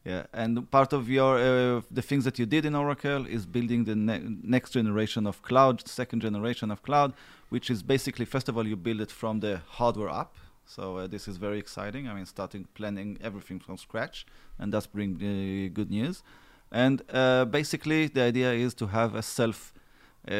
Yeah, 0.04 0.24
and 0.32 0.70
part 0.70 0.92
of 0.92 1.08
your 1.08 1.36
uh, 1.38 1.80
the 1.90 2.02
things 2.02 2.24
that 2.24 2.38
you 2.38 2.46
did 2.46 2.64
in 2.64 2.74
Oracle 2.74 3.26
is 3.26 3.44
building 3.44 3.84
the 3.84 3.94
ne- 3.94 4.22
next 4.42 4.70
generation 4.70 5.26
of 5.26 5.42
cloud, 5.42 5.86
second 5.86 6.22
generation 6.22 6.70
of 6.70 6.82
cloud, 6.82 7.12
which 7.50 7.68
is 7.68 7.82
basically 7.82 8.24
first 8.24 8.48
of 8.48 8.56
all 8.56 8.66
you 8.66 8.76
build 8.76 9.00
it 9.00 9.10
from 9.10 9.40
the 9.40 9.60
hardware 9.68 10.08
up. 10.08 10.36
So 10.64 10.98
uh, 10.98 11.06
this 11.06 11.28
is 11.28 11.36
very 11.36 11.58
exciting. 11.58 12.08
I 12.08 12.14
mean, 12.14 12.26
starting 12.26 12.66
planning 12.74 13.18
everything 13.22 13.58
from 13.58 13.76
scratch, 13.76 14.26
and 14.58 14.72
that's 14.72 14.86
bring 14.86 15.16
uh, 15.16 15.74
good 15.74 15.90
news. 15.90 16.22
And 16.70 17.02
uh, 17.12 17.46
basically, 17.46 18.06
the 18.08 18.22
idea 18.22 18.52
is 18.52 18.74
to 18.74 18.86
have 18.86 19.14
a 19.14 19.22
self 19.22 19.72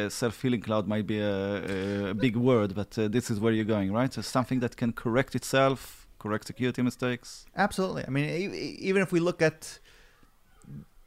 self-healing 0.09 0.61
cloud. 0.61 0.87
Might 0.87 1.07
be 1.07 1.19
a, 1.19 2.11
a 2.11 2.13
big 2.13 2.35
word, 2.35 2.75
but 2.75 2.97
uh, 2.97 3.07
this 3.07 3.31
is 3.31 3.39
where 3.39 3.51
you're 3.51 3.65
going, 3.65 3.91
right? 3.91 4.13
So 4.13 4.21
something 4.21 4.59
that 4.59 4.77
can 4.77 4.93
correct 4.93 5.35
itself, 5.35 5.98
correct 6.19 6.45
security 6.47 6.81
mistakes. 6.81 7.45
Absolutely. 7.55 8.03
I 8.05 8.09
mean, 8.09 8.53
even 8.53 9.01
if 9.01 9.11
we 9.11 9.19
look 9.19 9.41
at 9.41 9.79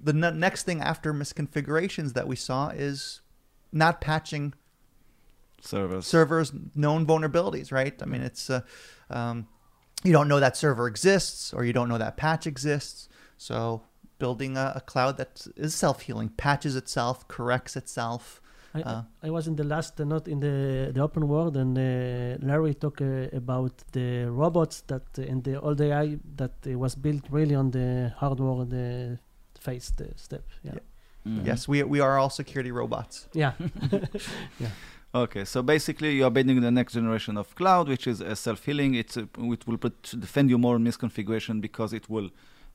the 0.00 0.12
next 0.12 0.64
thing 0.64 0.80
after 0.80 1.14
misconfigurations 1.14 2.14
that 2.14 2.26
we 2.26 2.34
saw 2.34 2.68
is 2.70 3.20
not 3.72 4.00
patching 4.00 4.54
servers. 5.60 6.06
servers 6.06 6.52
known 6.74 7.06
vulnerabilities, 7.06 7.70
right? 7.70 7.94
I 8.02 8.06
mean, 8.06 8.22
it's 8.22 8.50
uh, 8.50 8.62
um, 9.10 9.46
you 10.02 10.12
don't 10.12 10.26
know 10.26 10.40
that 10.40 10.56
server 10.56 10.88
exists 10.88 11.54
or 11.54 11.64
you 11.64 11.72
don't 11.72 11.88
know 11.88 11.98
that 11.98 12.16
patch 12.16 12.46
exists. 12.46 13.08
So 13.38 13.82
building 14.18 14.56
a, 14.56 14.72
a 14.76 14.80
cloud 14.80 15.16
that 15.18 15.46
is 15.56 15.74
self 15.74 16.02
healing, 16.02 16.30
patches 16.30 16.74
itself, 16.74 17.28
corrects 17.28 17.76
itself, 17.76 18.41
I, 18.74 18.80
Uh, 18.82 19.02
I 19.22 19.30
was 19.30 19.46
in 19.46 19.56
the 19.56 19.64
last, 19.64 20.00
uh, 20.00 20.04
not 20.04 20.26
in 20.28 20.40
the 20.40 20.90
the 20.94 21.00
open 21.00 21.28
world, 21.28 21.56
and 21.56 21.76
uh, 21.76 22.46
Larry 22.46 22.74
talked 22.74 23.02
uh, 23.02 23.36
about 23.36 23.72
the 23.92 24.24
robots 24.30 24.82
that 24.86 25.02
uh, 25.18 25.30
and 25.30 25.44
the 25.44 25.56
all 25.60 25.74
the 25.74 25.92
AI 25.92 26.18
that 26.36 26.52
uh, 26.66 26.78
was 26.78 26.94
built 26.94 27.24
really 27.30 27.54
on 27.54 27.70
the 27.70 28.12
hardware, 28.16 28.64
the 28.66 29.18
phase 29.60 29.92
the 29.96 30.06
step. 30.16 30.42
Yeah, 30.62 30.78
Mhm. 31.24 31.46
Yes, 31.46 31.68
we 31.68 31.82
we 31.84 32.00
are 32.00 32.18
all 32.18 32.30
security 32.30 32.72
robots. 32.72 33.28
yeah, 33.34 33.52
Okay, 35.14 35.44
so 35.44 35.62
basically 35.62 36.16
you 36.16 36.24
are 36.24 36.30
building 36.30 36.60
the 36.62 36.70
next 36.70 36.94
generation 36.94 37.36
of 37.36 37.54
cloud, 37.54 37.88
which 37.88 38.06
is 38.06 38.20
uh, 38.22 38.34
self-healing. 38.34 38.94
It's 38.94 39.16
uh, 39.16 39.52
it 39.52 39.66
will 39.66 39.76
put, 39.78 39.94
defend 40.18 40.48
you 40.50 40.58
more 40.58 40.76
in 40.76 40.84
misconfiguration 40.84 41.60
because 41.60 41.92
it 41.96 42.08
will 42.08 42.30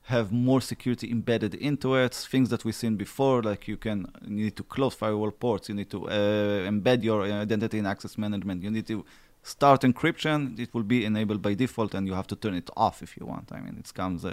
have 0.08 0.32
more 0.32 0.60
security 0.60 1.10
embedded 1.10 1.54
into 1.54 1.94
it. 1.94 2.14
Things 2.14 2.48
that 2.50 2.64
we've 2.64 2.74
seen 2.74 2.96
before, 2.96 3.42
like 3.42 3.68
you 3.68 3.76
can 3.76 3.98
you 4.26 4.44
need 4.46 4.56
to 4.56 4.64
close 4.74 4.94
firewall 4.94 5.30
ports, 5.30 5.68
you 5.68 5.74
need 5.74 5.90
to 5.90 6.08
uh, 6.08 6.70
embed 6.72 7.02
your 7.02 7.20
identity 7.22 7.78
and 7.78 7.86
access 7.86 8.16
management, 8.16 8.62
you 8.62 8.70
need 8.70 8.86
to 8.86 9.04
start 9.42 9.82
encryption. 9.82 10.58
It 10.58 10.72
will 10.74 10.82
be 10.82 11.04
enabled 11.04 11.40
by 11.42 11.54
default, 11.54 11.94
and 11.94 12.06
you 12.06 12.14
have 12.14 12.26
to 12.28 12.36
turn 12.36 12.54
it 12.54 12.70
off 12.76 13.02
if 13.02 13.16
you 13.18 13.26
want. 13.26 13.50
I 13.52 13.60
mean, 13.60 13.76
it 13.78 13.92
comes 13.94 14.24
uh, 14.24 14.32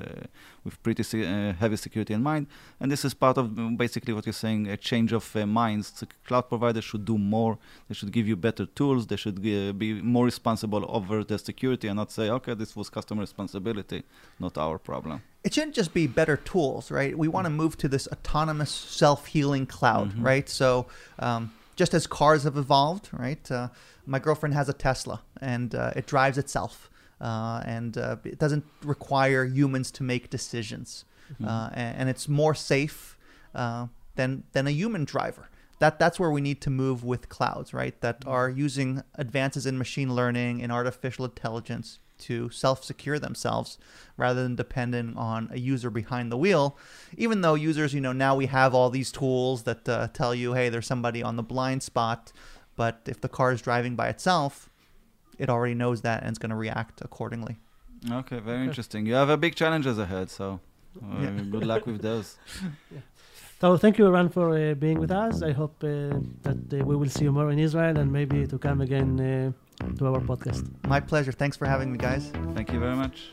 with 0.63 0.81
pretty 0.83 1.03
se- 1.03 1.25
uh, 1.25 1.53
heavy 1.53 1.77
security 1.77 2.13
in 2.13 2.23
mind. 2.23 2.47
And 2.79 2.91
this 2.91 3.05
is 3.05 3.13
part 3.13 3.37
of 3.37 3.45
um, 3.57 3.75
basically 3.75 4.13
what 4.13 4.25
you're 4.25 4.33
saying, 4.33 4.67
a 4.67 4.77
change 4.77 5.11
of 5.13 5.35
uh, 5.35 5.45
minds. 5.45 6.03
Cloud 6.27 6.49
providers 6.49 6.83
should 6.83 7.05
do 7.05 7.17
more. 7.17 7.57
They 7.87 7.95
should 7.95 8.11
give 8.11 8.27
you 8.27 8.35
better 8.35 8.65
tools. 8.65 9.07
They 9.07 9.17
should 9.17 9.39
uh, 9.39 9.73
be 9.73 10.01
more 10.01 10.25
responsible 10.25 10.85
over 10.87 11.23
the 11.23 11.37
security 11.37 11.87
and 11.87 11.97
not 11.97 12.11
say, 12.11 12.29
okay, 12.29 12.53
this 12.53 12.75
was 12.75 12.89
customer 12.89 13.21
responsibility, 13.21 14.03
not 14.39 14.57
our 14.57 14.77
problem. 14.77 15.21
It 15.45 15.53
shouldn't 15.53 15.75
just 15.75 15.93
be 15.93 16.07
better 16.07 16.37
tools, 16.37 16.89
right? 16.89 17.15
We 17.17 17.27
want 17.27 17.45
to 17.45 17.51
move 17.51 17.77
to 17.77 17.87
this 17.87 18.07
autonomous, 18.07 18.71
self-healing 18.71 19.67
cloud, 19.67 20.07
Mhm. 20.13 20.23
right? 20.31 20.49
So, 20.49 20.87
um, 21.19 21.51
just 21.75 21.93
as 21.93 22.07
cars 22.07 22.43
have 22.43 22.57
evolved, 22.57 23.09
right? 23.13 23.45
Uh, 23.51 23.67
my 24.07 24.19
girlfriend 24.19 24.55
has 24.55 24.67
a 24.69 24.73
Tesla, 24.73 25.21
and 25.39 25.75
uh, 25.75 25.91
it 25.95 26.07
drives 26.07 26.37
itself, 26.39 26.89
uh, 27.21 27.61
and 27.65 27.97
uh, 27.97 28.15
it 28.23 28.39
doesn't 28.39 28.65
require 28.83 29.45
humans 29.45 29.91
to 29.91 30.03
make 30.03 30.29
decisions, 30.29 31.05
Mm-hmm. 31.33 31.47
uh, 31.47 31.69
and, 31.73 31.97
and 31.99 32.09
it's 32.09 32.27
more 32.27 32.53
safe 32.55 33.17
uh, 33.55 33.87
than 34.15 34.43
than 34.53 34.67
a 34.67 34.71
human 34.71 35.05
driver. 35.05 35.49
That 35.79 35.99
that's 35.99 36.17
where 36.19 36.31
we 36.31 36.41
need 36.41 36.59
to 36.61 36.69
move 36.69 37.03
with 37.03 37.29
clouds, 37.29 37.73
right? 37.73 37.99
That 38.01 38.17
are 38.27 38.49
using 38.49 39.03
advances 39.15 39.65
in 39.65 39.77
machine 39.77 40.13
learning 40.15 40.61
and 40.63 40.71
artificial 40.71 41.25
intelligence 41.25 41.99
to 42.19 42.49
self-secure 42.49 43.19
themselves 43.19 43.77
rather 44.17 44.43
than 44.43 44.55
depending 44.55 45.15
on 45.17 45.49
a 45.51 45.59
user 45.59 45.89
behind 45.89 46.31
the 46.31 46.37
wheel. 46.37 46.77
Even 47.17 47.41
though 47.41 47.55
users, 47.55 47.93
you 47.93 48.01
know, 48.01 48.13
now 48.13 48.35
we 48.35 48.45
have 48.47 48.73
all 48.73 48.89
these 48.89 49.11
tools 49.11 49.63
that 49.63 49.87
uh, 49.89 50.07
tell 50.13 50.33
you, 50.33 50.53
hey, 50.53 50.69
there's 50.69 50.87
somebody 50.87 51.21
on 51.23 51.35
the 51.35 51.43
blind 51.43 51.83
spot, 51.83 52.31
but 52.75 53.01
if 53.07 53.21
the 53.21 53.29
car 53.29 53.51
is 53.51 53.61
driving 53.61 53.95
by 53.95 54.07
itself, 54.09 54.69
it 55.37 55.49
already 55.49 55.73
knows 55.75 56.01
that 56.01 56.21
and 56.21 56.29
it's 56.29 56.39
going 56.39 56.49
to 56.49 56.55
react 56.55 57.01
accordingly. 57.01 57.57
Okay, 58.09 58.39
very 58.39 58.59
Okay. 58.59 58.65
interesting. 58.67 59.05
You 59.05 59.15
have 59.15 59.29
a 59.29 59.37
big 59.37 59.55
challenges 59.55 59.97
ahead, 59.97 60.29
so 60.29 60.59
uh, 61.03 61.21
Yeah. 61.21 61.31
good 61.51 61.65
luck 61.65 61.85
with 61.85 62.01
those. 62.01 62.37
So 63.61 63.77
thank 63.77 63.97
you, 63.97 64.09
Ran, 64.09 64.29
for 64.29 64.49
uh, 64.55 64.73
being 64.75 64.99
with 64.99 65.11
us. 65.11 65.41
I 65.41 65.51
hope 65.53 65.81
uh, 65.83 66.19
that 66.43 66.57
uh, 66.73 66.85
we 66.85 66.95
will 66.95 67.09
see 67.09 67.23
you 67.23 67.31
more 67.31 67.49
in 67.51 67.57
Israel 67.57 67.97
and 67.97 68.11
maybe 68.11 68.45
to 68.47 68.57
come 68.59 68.81
again 68.81 69.19
uh, 69.19 69.51
to 69.97 70.07
our 70.07 70.21
podcast. 70.21 70.69
My 70.87 70.99
pleasure. 70.99 71.31
Thanks 71.31 71.57
for 71.57 71.65
having 71.65 71.91
me, 71.91 71.97
guys. 71.97 72.31
Thank 72.53 72.71
you 72.71 72.79
very 72.79 72.95
much. 72.95 73.31